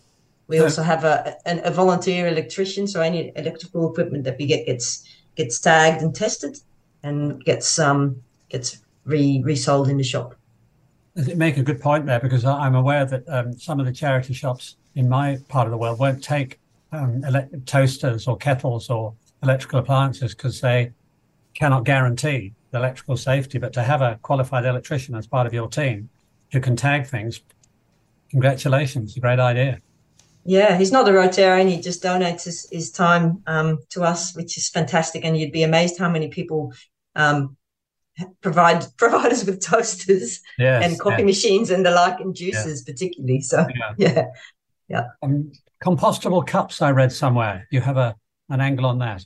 We 0.48 0.60
also 0.60 0.82
have 0.82 1.04
a, 1.04 1.36
a, 1.46 1.60
a 1.64 1.72
volunteer 1.72 2.28
electrician, 2.28 2.88
so 2.88 3.02
any 3.02 3.34
electrical 3.36 3.90
equipment 3.92 4.24
that 4.24 4.38
we 4.38 4.46
get 4.46 4.66
gets 4.66 5.04
gets 5.36 5.60
tagged 5.60 6.02
and 6.02 6.16
tested, 6.16 6.58
and 7.04 7.44
gets 7.44 7.78
um 7.78 8.22
gets 8.50 8.82
re 9.06 9.42
resold 9.44 9.90
in 9.90 9.98
the 9.98 10.04
shop. 10.04 10.36
You 11.16 11.36
make 11.36 11.58
a 11.58 11.64
good 11.64 11.82
point 11.82 12.06
there 12.06 12.20
because 12.20 12.46
I'm 12.46 12.76
aware 12.76 13.06
that 13.06 13.28
um, 13.28 13.58
some 13.58 13.80
of 13.80 13.86
the 13.86 13.92
charity 13.92 14.34
shops 14.34 14.78
in 14.96 15.10
my 15.10 15.38
part 15.48 15.68
of 15.68 15.72
the 15.72 15.78
world 15.78 16.00
won't 16.00 16.24
take 16.24 16.60
um, 16.92 17.24
toasters 17.66 18.28
or 18.28 18.38
kettles 18.38 18.90
or 18.90 19.14
electrical 19.44 19.80
appliances 19.80 20.34
because 20.34 20.62
they 20.62 20.92
cannot 21.56 21.84
guarantee 21.84 22.54
the 22.72 22.78
electrical 22.78 23.18
safety. 23.18 23.58
But 23.58 23.74
to 23.74 23.84
have 23.84 24.02
a 24.02 24.20
qualified 24.22 24.66
electrician 24.66 25.16
as 25.16 25.28
part 25.28 25.48
of 25.48 25.54
your 25.54 25.68
team 25.68 26.10
who 26.52 26.60
can 26.62 26.76
tag 26.76 27.08
things, 27.08 27.42
congratulations, 28.30 29.18
a 29.18 29.20
great 29.20 29.40
idea. 29.40 29.82
Yeah, 30.48 30.78
he's 30.78 30.94
not 30.94 31.10
a 31.10 31.12
Rotarian. 31.12 31.70
He 31.70 31.82
just 31.82 32.02
donates 32.02 32.46
his, 32.46 32.70
his 32.72 32.90
time 32.90 33.44
um, 33.48 33.80
to 33.90 34.06
us, 34.06 34.34
which 34.34 34.58
is 34.58 34.70
fantastic. 34.70 35.26
And 35.26 35.38
you'd 35.38 35.52
be 35.52 35.64
amazed 35.64 36.00
how 36.00 36.10
many 36.10 36.30
people 36.30 36.72
um, 37.18 37.58
provide 38.42 38.86
provide 38.98 39.34
us 39.34 39.44
with 39.44 39.60
toasters 39.60 40.40
yes, 40.58 40.86
and 40.86 40.98
coffee 40.98 41.26
machines 41.26 41.70
and 41.70 41.86
the 41.86 41.92
like, 41.92 42.22
and 42.22 42.34
juices 42.34 42.86
yeah. 42.88 42.94
particularly. 42.94 43.42
So 43.42 43.68
yeah, 43.76 43.94
yeah. 43.98 44.26
yeah. 44.88 45.04
Um, 45.22 45.52
compostable 45.84 46.48
cups. 46.48 46.82
I 46.82 46.92
read 46.92 47.12
somewhere. 47.12 47.68
You 47.70 47.82
have 47.82 47.98
a 47.98 48.16
an 48.48 48.62
angle 48.62 48.86
on 48.86 49.00
that. 49.00 49.26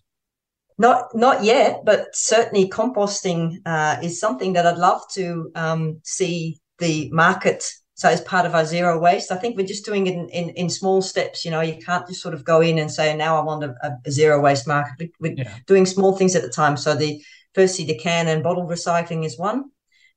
Not 0.79 1.13
not 1.13 1.43
yet, 1.43 1.85
but 1.85 2.15
certainly 2.15 2.67
composting 2.67 3.57
uh, 3.63 3.97
is 4.01 4.19
something 4.19 4.53
that 4.53 4.65
I'd 4.65 4.79
love 4.79 5.03
to 5.11 5.51
um, 5.53 5.99
see 6.03 6.59
the 6.79 7.11
market 7.11 7.71
so 8.01 8.09
as 8.09 8.21
part 8.21 8.47
of 8.47 8.55
our 8.55 8.65
zero 8.65 8.97
waste, 8.97 9.31
I 9.31 9.35
think 9.35 9.55
we're 9.55 9.67
just 9.67 9.85
doing 9.85 10.07
it 10.07 10.15
in, 10.15 10.27
in, 10.29 10.49
in, 10.55 10.69
small 10.71 11.03
steps. 11.03 11.45
You 11.45 11.51
know, 11.51 11.61
you 11.61 11.77
can't 11.77 12.07
just 12.07 12.19
sort 12.19 12.33
of 12.33 12.43
go 12.43 12.59
in 12.59 12.79
and 12.79 12.89
say, 12.89 13.15
now 13.15 13.39
I 13.39 13.43
want 13.43 13.63
a, 13.63 13.75
a 14.03 14.09
zero 14.09 14.41
waste 14.41 14.67
market. 14.67 15.11
We're 15.19 15.33
yeah. 15.33 15.55
doing 15.67 15.85
small 15.85 16.17
things 16.17 16.35
at 16.35 16.43
a 16.43 16.49
time. 16.49 16.77
So 16.77 16.95
the 16.95 17.21
firstly, 17.53 17.85
the 17.85 17.99
can 17.99 18.27
and 18.27 18.41
bottle 18.41 18.65
recycling 18.65 19.23
is 19.23 19.37
one. 19.37 19.65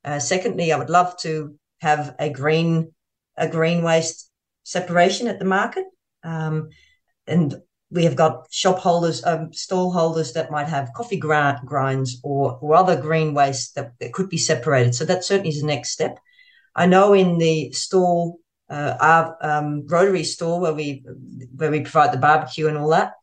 Uh, 0.03 0.17
secondly, 0.17 0.73
I 0.73 0.79
would 0.79 0.89
love 0.89 1.15
to 1.17 1.59
have 1.81 2.15
a 2.17 2.31
green 2.31 2.91
a 3.37 3.47
green 3.47 3.83
waste 3.83 4.31
separation 4.63 5.27
at 5.27 5.37
the 5.37 5.45
market. 5.45 5.85
Um, 6.23 6.69
and 7.27 7.53
we 7.91 8.05
have 8.05 8.15
got 8.15 8.47
shop 8.49 8.79
holders, 8.79 9.23
um, 9.23 9.53
stall 9.53 9.91
holders 9.91 10.33
that 10.33 10.49
might 10.49 10.69
have 10.69 10.89
coffee 10.95 11.19
grinds 11.19 12.19
or, 12.23 12.57
or 12.63 12.73
other 12.73 12.99
green 12.99 13.35
waste 13.35 13.75
that, 13.75 13.91
that 13.99 14.11
could 14.11 14.29
be 14.29 14.39
separated. 14.39 14.95
So 14.95 15.05
that 15.05 15.23
certainly 15.23 15.49
is 15.49 15.61
the 15.61 15.67
next 15.67 15.91
step. 15.91 16.17
I 16.75 16.85
know 16.85 17.13
in 17.13 17.37
the 17.37 17.71
store, 17.71 18.35
uh, 18.69 18.95
our 18.99 19.37
um, 19.41 19.87
Rotary 19.87 20.23
store 20.23 20.59
where 20.59 20.73
we 20.73 21.05
where 21.55 21.71
we 21.71 21.81
provide 21.81 22.11
the 22.11 22.17
barbecue 22.17 22.67
and 22.67 22.77
all 22.77 22.89
that, 22.89 23.13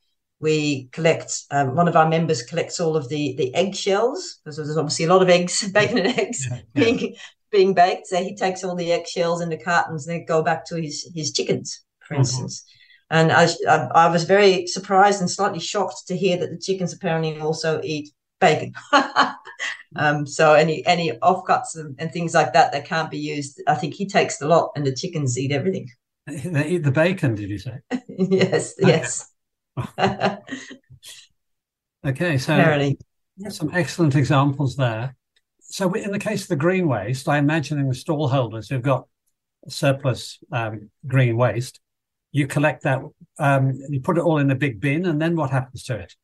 we 0.40 0.88
collect. 0.92 1.42
Um, 1.50 1.74
one 1.74 1.88
of 1.88 1.96
our 1.96 2.08
members 2.08 2.42
collects 2.42 2.80
all 2.80 2.96
of 2.96 3.08
the 3.08 3.34
the 3.36 3.54
eggshells 3.54 4.40
because 4.44 4.56
there's 4.56 4.76
obviously 4.76 5.04
a 5.04 5.08
lot 5.08 5.22
of 5.22 5.28
eggs, 5.28 5.70
bacon 5.72 5.98
and 5.98 6.18
eggs 6.18 6.46
yeah, 6.50 6.56
yeah. 6.74 6.84
being 6.84 7.16
being 7.50 7.74
baked. 7.74 8.06
So 8.06 8.22
he 8.22 8.34
takes 8.34 8.64
all 8.64 8.74
the 8.74 8.92
eggshells 8.92 9.40
into 9.40 9.56
cartons 9.56 10.06
and 10.06 10.20
they 10.20 10.24
go 10.24 10.42
back 10.42 10.64
to 10.66 10.80
his 10.80 11.10
his 11.14 11.32
chickens, 11.32 11.82
for 12.00 12.14
mm-hmm. 12.14 12.20
instance. 12.20 12.64
And 13.10 13.30
I, 13.30 13.46
I, 13.68 13.76
I 13.94 14.08
was 14.08 14.24
very 14.24 14.66
surprised 14.66 15.20
and 15.20 15.30
slightly 15.30 15.60
shocked 15.60 16.04
to 16.06 16.16
hear 16.16 16.38
that 16.38 16.50
the 16.50 16.58
chickens 16.58 16.94
apparently 16.94 17.38
also 17.38 17.78
eat 17.84 18.10
bacon. 18.40 18.72
um, 19.96 20.26
so 20.26 20.54
any 20.54 20.84
any 20.86 21.12
offcuts 21.18 21.76
and, 21.76 21.94
and, 21.98 22.12
things 22.12 22.34
like 22.34 22.52
that 22.52 22.72
that 22.72 22.84
can't 22.84 23.10
be 23.10 23.18
used, 23.18 23.60
I 23.66 23.74
think 23.74 23.94
he 23.94 24.06
takes 24.06 24.38
the 24.38 24.46
lot, 24.46 24.72
and 24.74 24.86
the 24.86 24.94
chickens 24.94 25.38
eat 25.38 25.52
everything. 25.52 25.88
They 26.26 26.68
eat 26.68 26.84
the 26.84 26.92
bacon, 26.92 27.34
did 27.34 27.50
you 27.50 27.58
say? 27.58 27.80
yes, 28.08 28.74
yes. 28.78 29.28
okay, 32.06 32.38
so 32.38 32.54
Apparently. 32.54 32.96
some 33.48 33.70
excellent 33.74 34.14
examples 34.14 34.76
there. 34.76 35.16
So 35.60 35.92
in 35.94 36.12
the 36.12 36.20
case 36.20 36.42
of 36.42 36.48
the 36.48 36.56
green 36.56 36.86
waste, 36.86 37.28
I 37.28 37.38
imagine 37.38 37.80
in 37.80 37.88
the 37.88 37.94
stall 37.94 38.28
holders 38.28 38.68
who've 38.68 38.80
got 38.80 39.08
surplus 39.68 40.38
um, 40.52 40.90
green 41.06 41.36
waste, 41.36 41.80
you 42.30 42.46
collect 42.46 42.84
that, 42.84 43.02
um, 43.38 43.80
you 43.88 44.00
put 44.00 44.16
it 44.16 44.22
all 44.22 44.38
in 44.38 44.50
a 44.50 44.54
big 44.54 44.80
bin, 44.80 45.06
and 45.06 45.20
then 45.20 45.34
what 45.34 45.50
happens 45.50 45.82
to 45.84 45.96
it? 45.96 46.14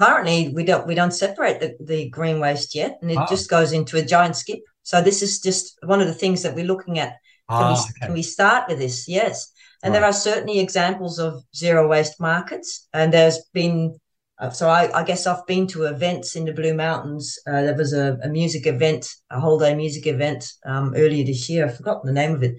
Currently, 0.00 0.52
we 0.54 0.64
don't 0.64 0.86
we 0.86 0.94
don't 0.94 1.12
separate 1.12 1.60
the, 1.60 1.76
the 1.80 2.08
green 2.08 2.40
waste 2.40 2.74
yet, 2.74 2.98
and 3.00 3.10
it 3.10 3.16
ah. 3.16 3.26
just 3.28 3.48
goes 3.48 3.72
into 3.72 3.96
a 3.96 4.04
giant 4.04 4.36
skip. 4.36 4.60
So 4.82 5.00
this 5.00 5.22
is 5.22 5.40
just 5.40 5.78
one 5.84 6.00
of 6.00 6.08
the 6.08 6.14
things 6.14 6.42
that 6.42 6.54
we're 6.54 6.64
looking 6.64 6.98
at. 6.98 7.16
Can, 7.48 7.62
ah, 7.62 7.72
we, 7.72 7.80
okay. 7.80 8.06
can 8.06 8.12
we 8.12 8.22
start 8.22 8.68
with 8.68 8.78
this? 8.78 9.08
Yes, 9.08 9.52
and 9.82 9.92
right. 9.92 10.00
there 10.00 10.08
are 10.08 10.12
certainly 10.12 10.58
examples 10.58 11.20
of 11.20 11.44
zero 11.54 11.86
waste 11.86 12.20
markets, 12.20 12.88
and 12.92 13.12
there's 13.12 13.38
been. 13.52 13.98
Uh, 14.40 14.50
so 14.50 14.68
I, 14.68 14.88
I, 14.96 15.02
guess 15.02 15.26
I've 15.26 15.44
been 15.46 15.66
to 15.68 15.84
events 15.84 16.36
in 16.36 16.44
the 16.44 16.52
Blue 16.52 16.74
Mountains. 16.74 17.36
Uh, 17.44 17.62
there 17.62 17.76
was 17.76 17.92
a, 17.92 18.18
a, 18.22 18.28
music 18.28 18.68
event, 18.68 19.12
a 19.30 19.40
whole 19.40 19.58
day 19.58 19.74
music 19.74 20.06
event 20.06 20.48
um, 20.64 20.94
earlier 20.94 21.24
this 21.24 21.48
year. 21.50 21.66
I've 21.66 21.76
forgotten 21.76 22.06
the 22.06 22.12
name 22.12 22.36
of 22.36 22.44
it, 22.44 22.54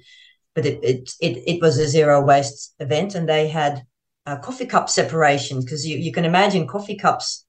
but 0.55 0.65
it, 0.65 0.79
it 0.83 1.11
it 1.21 1.37
it 1.47 1.61
was 1.61 1.77
a 1.77 1.87
zero 1.87 2.23
waste 2.23 2.75
event, 2.79 3.15
and 3.15 3.27
they 3.27 3.47
had 3.47 3.83
uh, 4.29 4.37
coffee 4.37 4.65
cup 4.65 4.89
separation 4.89 5.59
because 5.59 5.87
you, 5.87 5.97
you 5.97 6.11
can 6.11 6.25
imagine 6.25 6.67
coffee 6.67 6.95
cups. 6.95 7.45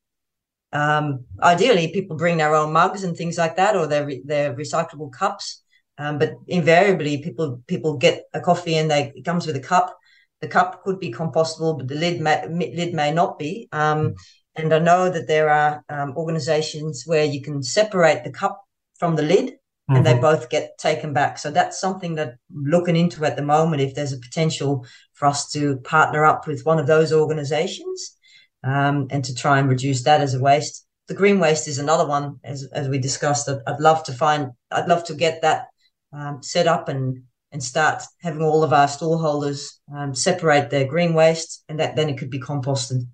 Um, 0.73 1.27
ideally, 1.43 1.89
people 1.89 2.17
bring 2.17 2.39
their 2.39 2.55
own 2.55 2.73
mugs 2.73 3.05
and 3.05 3.15
things 3.17 3.37
like 3.37 3.57
that, 3.57 3.77
or 3.77 3.87
their 3.87 4.11
their 4.25 4.55
recyclable 4.55 5.13
cups. 5.13 5.63
Um, 5.99 6.19
but 6.19 6.33
invariably, 6.47 7.23
people 7.23 7.63
people 7.67 7.99
get 7.99 8.25
a 8.33 8.41
coffee 8.41 8.77
and 8.77 8.91
they 8.91 9.13
it 9.15 9.25
comes 9.25 9.47
with 9.47 9.57
a 9.57 9.61
cup. 9.61 9.97
The 10.41 10.49
cup 10.49 10.83
could 10.83 10.99
be 10.99 11.13
compostable, 11.13 11.77
but 11.77 11.89
the 11.89 11.97
lid 11.97 12.21
may, 12.21 12.49
lid 12.49 12.95
may 12.95 13.13
not 13.13 13.39
be. 13.39 13.69
Um, 13.73 14.15
and 14.57 14.73
I 14.73 14.79
know 14.79 15.11
that 15.11 15.29
there 15.29 15.51
are 15.51 15.85
um, 15.91 16.17
organizations 16.17 17.05
where 17.05 17.25
you 17.25 17.43
can 17.43 17.63
separate 17.63 18.25
the 18.25 18.33
cup 18.33 18.59
from 18.99 19.17
the 19.17 19.23
lid 19.23 19.60
mm-hmm. 19.91 19.97
and 19.97 20.07
they 20.07 20.13
mm-hmm. 20.13 20.21
both 20.21 20.51
get 20.51 20.79
taken 20.79 21.13
back. 21.13 21.37
So 21.37 21.51
that's 21.51 21.81
something 21.81 22.15
that 22.15 22.37
looking 22.55 22.95
into 22.95 23.25
at 23.25 23.35
the 23.35 23.43
moment. 23.43 23.83
If 23.83 23.95
there's 23.95 24.13
a 24.13 24.19
potential 24.19 24.87
for 25.15 25.27
us 25.27 25.51
to 25.51 25.79
partner 25.79 26.25
up 26.25 26.47
with 26.47 26.65
one 26.65 26.79
of 26.79 26.87
those 26.87 27.13
organizations 27.13 28.17
um, 28.63 29.09
and 29.11 29.25
to 29.25 29.35
try 29.35 29.59
and 29.59 29.69
reduce 29.69 30.05
that 30.05 30.21
as 30.21 30.35
a 30.35 30.41
waste. 30.41 30.87
The 31.09 31.15
green 31.15 31.41
waste 31.41 31.67
is 31.67 31.79
another 31.79 32.07
one, 32.07 32.39
as, 32.45 32.69
as 32.73 32.89
we 32.89 32.99
discussed. 32.99 33.47
That 33.47 33.63
I'd 33.67 33.81
love 33.81 34.05
to 34.05 34.13
find, 34.13 34.53
I'd 34.71 34.87
love 34.87 35.03
to 35.05 35.15
get 35.15 35.43
that 35.43 35.67
um, 36.13 36.43
set 36.43 36.67
up 36.67 36.89
and 36.89 37.25
and 37.53 37.61
start 37.61 38.05
having 38.23 38.43
all 38.43 38.63
of 38.63 38.73
our 38.73 38.87
stallholders 38.87 39.81
um, 39.93 40.15
separate 40.15 40.71
their 40.71 40.87
green 40.87 41.15
waste, 41.15 41.65
and 41.69 41.81
that 41.81 41.97
then 41.97 42.09
it 42.09 42.17
could 42.17 42.31
be 42.31 42.39
composted. 42.39 43.09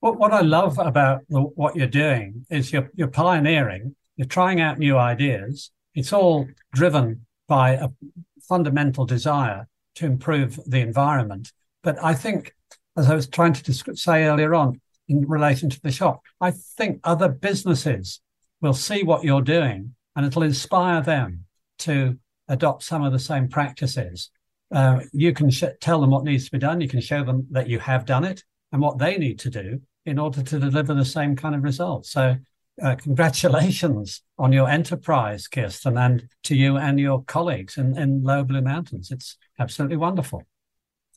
What 0.00 0.18
what 0.18 0.32
I 0.32 0.42
love 0.42 0.78
about 0.78 1.22
the, 1.30 1.40
what 1.40 1.76
you're 1.76 1.86
doing 1.86 2.44
is 2.50 2.72
you're 2.72 2.90
you're 2.94 3.08
pioneering. 3.08 3.96
You're 4.16 4.28
trying 4.28 4.60
out 4.60 4.78
new 4.78 4.98
ideas. 4.98 5.70
It's 5.94 6.12
all 6.12 6.48
driven 6.72 7.26
by 7.46 7.72
a 7.72 7.88
fundamental 8.42 9.06
desire 9.06 9.68
to 9.96 10.06
improve 10.06 10.58
the 10.66 10.80
environment. 10.80 11.52
But 11.82 12.02
I 12.02 12.14
think, 12.14 12.54
as 12.96 13.08
I 13.08 13.14
was 13.14 13.28
trying 13.28 13.52
to 13.52 13.72
say 13.72 14.24
earlier 14.24 14.54
on 14.54 14.80
in 15.08 15.26
relation 15.28 15.70
to 15.70 15.80
the 15.80 15.92
shop, 15.92 16.22
I 16.40 16.50
think 16.50 17.00
other 17.04 17.28
businesses 17.28 18.20
will 18.60 18.74
see 18.74 19.02
what 19.02 19.24
you're 19.24 19.42
doing 19.42 19.94
and 20.16 20.26
it'll 20.26 20.42
inspire 20.42 21.02
them 21.02 21.44
to 21.80 22.18
adopt 22.48 22.82
some 22.82 23.04
of 23.04 23.12
the 23.12 23.18
same 23.18 23.48
practices. 23.48 24.30
Uh, 24.74 25.00
you 25.12 25.32
can 25.32 25.50
sh- 25.50 25.64
tell 25.80 26.00
them 26.00 26.10
what 26.10 26.24
needs 26.24 26.46
to 26.46 26.50
be 26.50 26.58
done. 26.58 26.80
You 26.80 26.88
can 26.88 27.00
show 27.00 27.24
them 27.24 27.46
that 27.50 27.68
you 27.68 27.78
have 27.78 28.06
done 28.06 28.24
it 28.24 28.42
and 28.72 28.80
what 28.80 28.98
they 28.98 29.18
need 29.18 29.38
to 29.40 29.50
do 29.50 29.80
in 30.06 30.18
order 30.18 30.42
to 30.42 30.58
deliver 30.58 30.94
the 30.94 31.04
same 31.04 31.36
kind 31.36 31.54
of 31.54 31.62
results. 31.62 32.10
So 32.10 32.36
uh, 32.82 32.96
congratulations 32.96 34.22
on 34.38 34.52
your 34.52 34.68
enterprise, 34.68 35.46
Kirsten, 35.46 35.96
and 35.96 36.28
to 36.44 36.54
you 36.54 36.76
and 36.76 36.98
your 36.98 37.22
colleagues 37.24 37.78
in, 37.78 37.96
in 37.96 38.22
Lower 38.22 38.44
Blue 38.44 38.62
Mountains. 38.62 39.10
It's 39.10 39.36
absolutely 39.58 39.96
wonderful. 39.96 40.42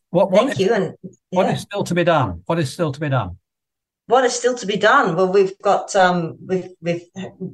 What, 0.09 0.31
what 0.31 0.47
Thank 0.47 0.51
is, 0.51 0.59
you. 0.59 0.73
And 0.73 0.95
yeah. 1.03 1.11
what 1.29 1.49
is 1.49 1.61
still 1.61 1.83
to 1.83 1.95
be 1.95 2.03
done? 2.03 2.43
What 2.45 2.59
is 2.59 2.71
still 2.71 2.91
to 2.91 2.99
be 2.99 3.09
done? 3.09 3.37
What 4.07 4.23
is 4.23 4.33
still 4.33 4.55
to 4.55 4.65
be 4.65 4.77
done? 4.77 5.17
Well, 5.17 5.33
we've 5.33 5.59
got 5.61 5.93
um, 5.93 6.37
we've 6.45 6.69
we've 6.79 7.03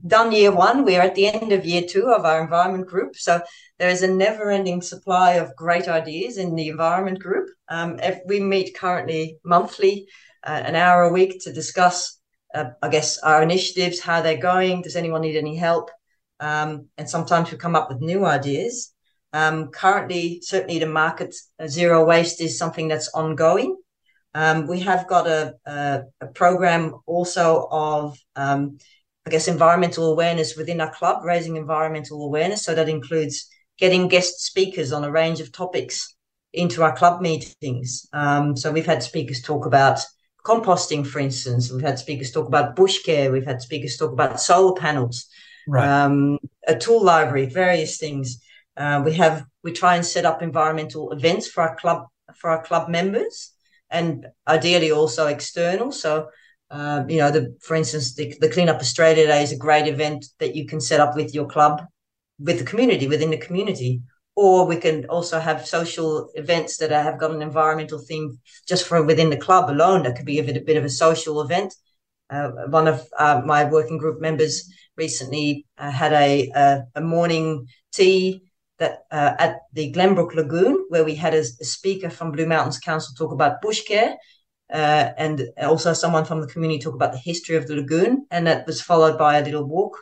done 0.06 0.32
year 0.32 0.52
one. 0.52 0.86
We're 0.86 1.02
at 1.02 1.16
the 1.16 1.26
end 1.26 1.52
of 1.52 1.66
year 1.66 1.82
two 1.82 2.12
of 2.12 2.26
our 2.26 2.44
environment 2.44 2.88
group. 2.88 3.16
So 3.16 3.42
there 3.80 3.90
is 3.90 4.04
a 4.04 4.08
never-ending 4.08 4.84
supply 4.84 5.32
of 5.34 5.56
great 5.56 5.88
ideas 5.88 6.38
in 6.38 6.54
the 6.54 6.68
environment 6.68 7.18
group. 7.18 7.50
Um, 7.70 8.00
we 8.28 8.40
meet 8.40 8.76
currently 8.76 9.40
monthly, 9.44 10.08
uh, 10.46 10.62
an 10.64 10.76
hour 10.76 11.02
a 11.02 11.12
week 11.12 11.42
to 11.46 11.54
discuss 11.54 12.20
uh, 12.54 12.72
I 12.82 12.90
guess, 12.90 13.18
our 13.20 13.42
initiatives, 13.42 14.00
how 14.00 14.22
they're 14.22 14.38
going. 14.38 14.82
Does 14.82 14.96
anyone 14.96 15.22
need 15.22 15.38
any 15.38 15.56
help? 15.56 15.90
Um, 16.40 16.90
and 16.98 17.10
sometimes 17.10 17.52
we 17.52 17.58
come 17.58 17.76
up 17.76 17.90
with 17.90 18.02
new 18.02 18.26
ideas. 18.26 18.94
Um, 19.32 19.70
currently, 19.70 20.42
certainly 20.42 20.80
the 20.80 20.86
market 20.86 21.36
uh, 21.60 21.68
zero 21.68 22.06
waste 22.06 22.42
is 22.42 22.58
something 22.58 22.88
that's 22.88 23.10
ongoing. 23.14 23.78
Um, 24.36 24.68
we 24.68 24.80
have 24.82 25.08
got 25.08 25.28
a, 25.28 25.56
a, 25.66 26.04
a 26.22 26.28
program 26.28 26.96
also 27.06 27.68
of, 27.72 28.18
um, 28.36 28.78
I 29.26 29.30
guess, 29.30 29.48
environmental 29.48 30.12
awareness 30.12 30.56
within 30.56 30.82
our 30.82 30.94
club, 30.94 31.24
raising 31.24 31.56
environmental 31.56 32.26
awareness. 32.26 32.64
So 32.64 32.76
that 32.76 32.90
includes 32.90 33.48
getting 33.78 34.08
guest 34.08 34.42
speakers 34.42 34.92
on 34.92 35.04
a 35.04 35.12
range 35.12 35.40
of 35.40 35.52
topics 35.52 36.16
into 36.52 36.84
our 36.84 36.96
club 36.96 37.22
meetings. 37.22 38.08
Um, 38.14 38.56
so 38.56 38.72
we've 38.72 38.86
had 38.86 39.02
speakers 39.02 39.42
talk 39.42 39.66
about 39.66 40.00
composting, 40.44 41.06
for 41.06 41.20
instance. 41.20 41.72
We've 41.72 41.82
had 41.82 42.00
speakers 42.00 42.32
talk 42.32 42.48
about 42.48 42.76
bush 42.76 43.00
care. 43.04 43.32
We've 43.32 43.46
had 43.46 43.62
speakers 43.62 43.98
talk 43.98 44.12
about 44.12 44.40
solar 44.40 44.76
panels, 44.76 45.28
right. 45.68 45.88
um, 45.88 46.40
a 46.68 46.76
tool 46.76 47.04
library, 47.04 47.46
various 47.46 47.98
things. 47.98 48.44
Uh, 48.76 49.02
we 49.06 49.14
have 49.14 49.46
we 49.64 49.72
try 49.72 49.96
and 49.96 50.06
set 50.06 50.26
up 50.26 50.42
environmental 50.42 51.12
events 51.12 51.48
for 51.48 51.62
our 51.62 51.76
club 51.76 52.08
for 52.36 52.50
our 52.50 52.64
club 52.64 52.90
members, 52.90 53.52
and 53.90 54.28
ideally 54.48 54.92
also 54.92 55.28
external. 55.28 55.92
So. 55.92 56.30
Uh, 56.72 57.06
you 57.08 57.20
know, 57.20 57.30
the, 57.30 57.56
for 57.62 57.76
instance, 57.76 58.16
the, 58.16 58.34
the 58.40 58.50
Clean 58.50 58.68
Up 58.68 58.80
Australia 58.80 59.28
Day 59.28 59.44
is 59.44 59.52
a 59.52 59.58
great 59.58 59.86
event 59.86 60.26
that 60.40 60.56
you 60.56 60.66
can 60.66 60.82
set 60.82 61.00
up 61.00 61.16
with 61.16 61.32
your 61.32 61.46
club, 61.46 61.84
with 62.40 62.58
the 62.58 62.66
community, 62.66 63.08
within 63.08 63.30
the 63.30 63.38
community. 63.38 64.02
Or 64.36 64.66
we 64.66 64.78
can 64.78 65.06
also 65.06 65.40
have 65.40 65.68
social 65.68 66.30
events 66.36 66.78
that 66.78 66.92
have 66.92 67.20
got 67.20 67.32
an 67.32 67.42
environmental 67.42 68.00
theme 68.00 68.40
just 68.68 68.88
for 68.88 69.04
within 69.04 69.30
the 69.30 69.38
club 69.38 69.70
alone. 69.70 70.04
That 70.04 70.16
could 70.16 70.26
be 70.26 70.40
a 70.40 70.44
bit, 70.44 70.58
a 70.58 70.62
bit 70.62 70.78
of 70.78 70.86
a 70.86 70.90
social 70.90 71.42
event. 71.42 71.74
Uh, 72.30 72.50
one 72.70 72.88
of 72.88 73.06
uh, 73.20 73.42
my 73.46 73.66
working 73.66 73.98
group 73.98 74.20
members 74.20 74.72
recently 74.98 75.66
uh, 75.78 75.92
had 75.92 76.14
a, 76.14 76.50
a, 76.56 76.84
a 76.96 77.02
morning 77.02 77.68
tea 77.92 78.42
that 78.80 79.04
uh, 79.12 79.34
at 79.38 79.60
the 79.74 79.94
Glenbrook 79.94 80.34
Lagoon, 80.34 80.86
where 80.90 81.04
we 81.04 81.16
had 81.16 81.36
a, 81.36 81.40
a, 81.40 81.66
speaker 81.66 82.10
from 82.10 82.32
Blue 82.32 82.48
Mountains 82.48 82.80
Council 82.80 83.14
talk 83.16 83.32
about 83.32 83.62
bush 83.62 83.84
care, 83.84 84.18
uh, 84.72 85.12
and 85.18 85.44
also 85.62 85.94
someone 85.94 86.26
from 86.26 86.42
the 86.42 86.48
community 86.48 86.82
talk 86.82 86.96
about 86.96 87.12
the 87.12 87.20
history 87.20 87.56
of 87.56 87.68
the 87.68 87.76
lagoon, 87.76 88.26
and 88.32 88.48
that 88.48 88.66
was 88.66 88.82
followed 88.82 89.18
by 89.18 89.38
a 89.38 89.44
little 89.44 89.66
walk 89.66 89.96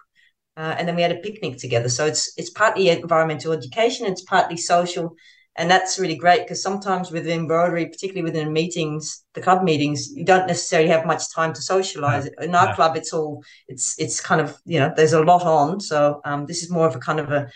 uh, 0.57 0.75
and 0.77 0.87
then 0.87 0.95
we 0.95 1.01
had 1.01 1.11
a 1.11 1.19
picnic 1.19 1.57
together. 1.57 1.89
So 1.89 2.05
it's 2.05 2.33
it's 2.37 2.49
partly 2.49 2.89
environmental 2.89 3.53
education, 3.53 4.05
it's 4.05 4.23
partly 4.23 4.57
social, 4.57 5.15
and 5.55 5.69
that's 5.69 5.99
really 5.99 6.15
great 6.15 6.41
because 6.41 6.61
sometimes 6.61 7.11
within 7.11 7.41
embroidery, 7.41 7.85
particularly 7.85 8.23
within 8.23 8.53
meetings, 8.53 9.23
the 9.33 9.41
club 9.41 9.63
meetings, 9.63 10.09
you 10.13 10.25
don't 10.25 10.47
necessarily 10.47 10.89
have 10.89 11.05
much 11.05 11.33
time 11.33 11.53
to 11.53 11.61
socialize. 11.61 12.27
In 12.41 12.55
our 12.55 12.67
no. 12.67 12.75
club, 12.75 12.95
it's 12.95 13.13
all 13.13 13.43
it's 13.67 13.95
it's 13.99 14.19
kind 14.19 14.41
of 14.41 14.57
you 14.65 14.79
know 14.79 14.93
there's 14.95 15.13
a 15.13 15.21
lot 15.21 15.43
on. 15.43 15.79
So 15.79 16.21
um, 16.25 16.45
this 16.45 16.63
is 16.63 16.69
more 16.69 16.87
of 16.87 16.95
a 16.95 16.99
kind 16.99 17.19
of 17.19 17.31
a, 17.31 17.49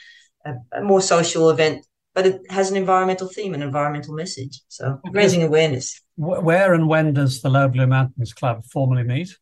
a, 0.45 0.53
a, 0.73 0.81
more 0.81 1.01
social 1.01 1.49
event, 1.49 1.85
but 2.13 2.25
it 2.25 2.41
has 2.49 2.69
an 2.69 2.77
environmental 2.77 3.27
theme, 3.27 3.53
an 3.53 3.61
environmental 3.61 4.13
message. 4.13 4.61
So 4.67 4.99
raising 5.11 5.43
awareness. 5.43 6.01
Where 6.17 6.73
and 6.73 6.87
when 6.87 7.13
does 7.13 7.41
the 7.41 7.49
Lower 7.49 7.67
Blue 7.67 7.87
Mountains 7.87 8.33
Club 8.33 8.63
formally 8.65 9.03
meet? 9.03 9.37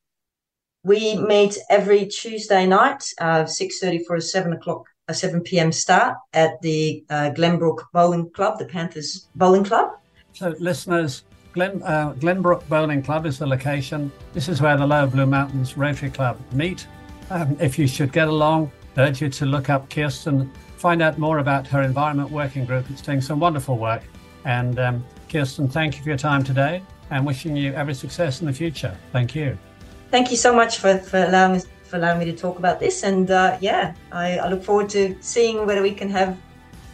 We 0.86 1.16
meet 1.16 1.58
every 1.70 2.06
Tuesday 2.08 2.68
night, 2.68 3.06
uh, 3.22 3.46
six 3.46 3.80
thirty 3.80 4.04
for 4.04 4.18
a 4.18 4.22
seven 4.22 4.52
o'clock, 4.52 4.86
a 5.08 5.14
seven 5.14 5.40
p.m. 5.40 5.72
start 5.72 6.18
at 6.34 6.62
the 6.62 7.06
uh, 7.10 7.32
Glenbrook 7.34 7.86
Bowling 7.94 8.30
Club, 8.32 8.60
the 8.60 8.66
Panthers 8.66 9.30
Bowling 9.36 9.64
Club. 9.64 9.92
So, 10.34 10.54
listeners, 10.60 11.24
Glen, 11.54 11.82
uh, 11.84 12.12
Glenbrook 12.20 12.68
Bowling 12.68 13.02
Club 13.02 13.26
is 13.26 13.40
the 13.40 13.48
location. 13.48 14.12
This 14.34 14.50
is 14.50 14.62
where 14.62 14.76
the 14.76 14.86
Lower 14.86 15.08
Blue 15.08 15.26
Mountains 15.26 15.78
Rotary 15.78 16.10
Club 16.10 16.38
meet. 16.52 16.86
Um, 17.30 17.56
if 17.62 17.80
you 17.80 17.88
should 17.88 18.12
get 18.12 18.28
along, 18.28 18.70
urge 18.98 19.22
you 19.22 19.30
to 19.30 19.46
look 19.46 19.70
up 19.70 19.90
Kirsten, 19.90 20.52
find 20.76 21.02
out 21.02 21.18
more 21.18 21.38
about 21.38 21.66
her 21.68 21.82
environment 21.82 22.30
working 22.30 22.66
group. 22.66 22.90
It's 22.90 23.02
doing 23.02 23.22
some 23.22 23.40
wonderful 23.40 23.78
work. 23.78 24.04
And 24.44 24.78
um, 24.80 25.06
Kirsten, 25.30 25.70
thank 25.70 25.96
you 25.96 26.04
for 26.04 26.10
your 26.10 26.18
time 26.18 26.44
today 26.44 26.84
and 27.10 27.26
wishing 27.26 27.56
you 27.56 27.72
every 27.74 27.94
success 27.94 28.42
in 28.42 28.48
the 28.48 28.54
future. 28.54 28.98
Thank 29.14 29.34
you 29.34 29.58
thank 30.14 30.30
you 30.30 30.38
so 30.38 30.54
much 30.54 30.78
for, 30.78 31.00
for 31.00 31.18
allowing 31.24 31.54
me 31.54 31.62
for 31.90 31.98
allowing 31.98 32.20
me 32.20 32.26
to 32.26 32.38
talk 32.46 32.60
about 32.60 32.80
this. 32.80 33.04
And 33.04 33.30
uh, 33.32 33.58
yeah, 33.62 33.96
I, 34.12 34.38
I, 34.38 34.48
look 34.48 34.64
forward 34.64 34.90
to 34.90 35.16
seeing 35.22 35.66
whether 35.66 35.82
we 35.82 35.94
can 35.94 36.10
have 36.10 36.38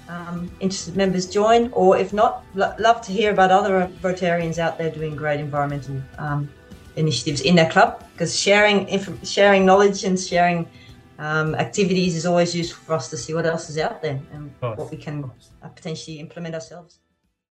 um, 0.08 0.50
interested 0.60 0.96
members 0.96 1.26
join, 1.28 1.70
or 1.74 1.98
if 1.98 2.12
not, 2.12 2.44
lo- 2.56 2.76
love 2.80 3.00
to 3.08 3.12
hear 3.12 3.32
about 3.32 3.52
other 3.52 3.90
Rotarians 4.02 4.58
out 4.58 4.78
there 4.78 4.90
doing 4.90 5.16
great 5.16 5.40
environmental 5.40 6.02
um, 6.18 6.50
initiatives 6.96 7.42
in 7.42 7.56
their 7.56 7.70
club. 7.70 8.04
Because 8.14 8.38
sharing 8.38 8.88
inf- 8.88 9.28
sharing 9.28 9.66
knowledge 9.66 10.06
and 10.06 10.18
sharing 10.20 10.68
um, 11.18 11.56
activities 11.56 12.16
is 12.16 12.26
always 12.26 12.56
useful 12.56 12.82
for 12.86 12.94
us 12.94 13.10
to 13.10 13.18
see 13.18 13.34
what 13.34 13.46
else 13.46 13.70
is 13.70 13.78
out 13.78 14.02
there 14.02 14.20
and 14.34 14.54
what 14.76 14.90
we 14.92 14.98
can 14.98 15.30
uh, 15.62 15.68
potentially 15.68 16.20
implement 16.20 16.56
ourselves. 16.56 17.00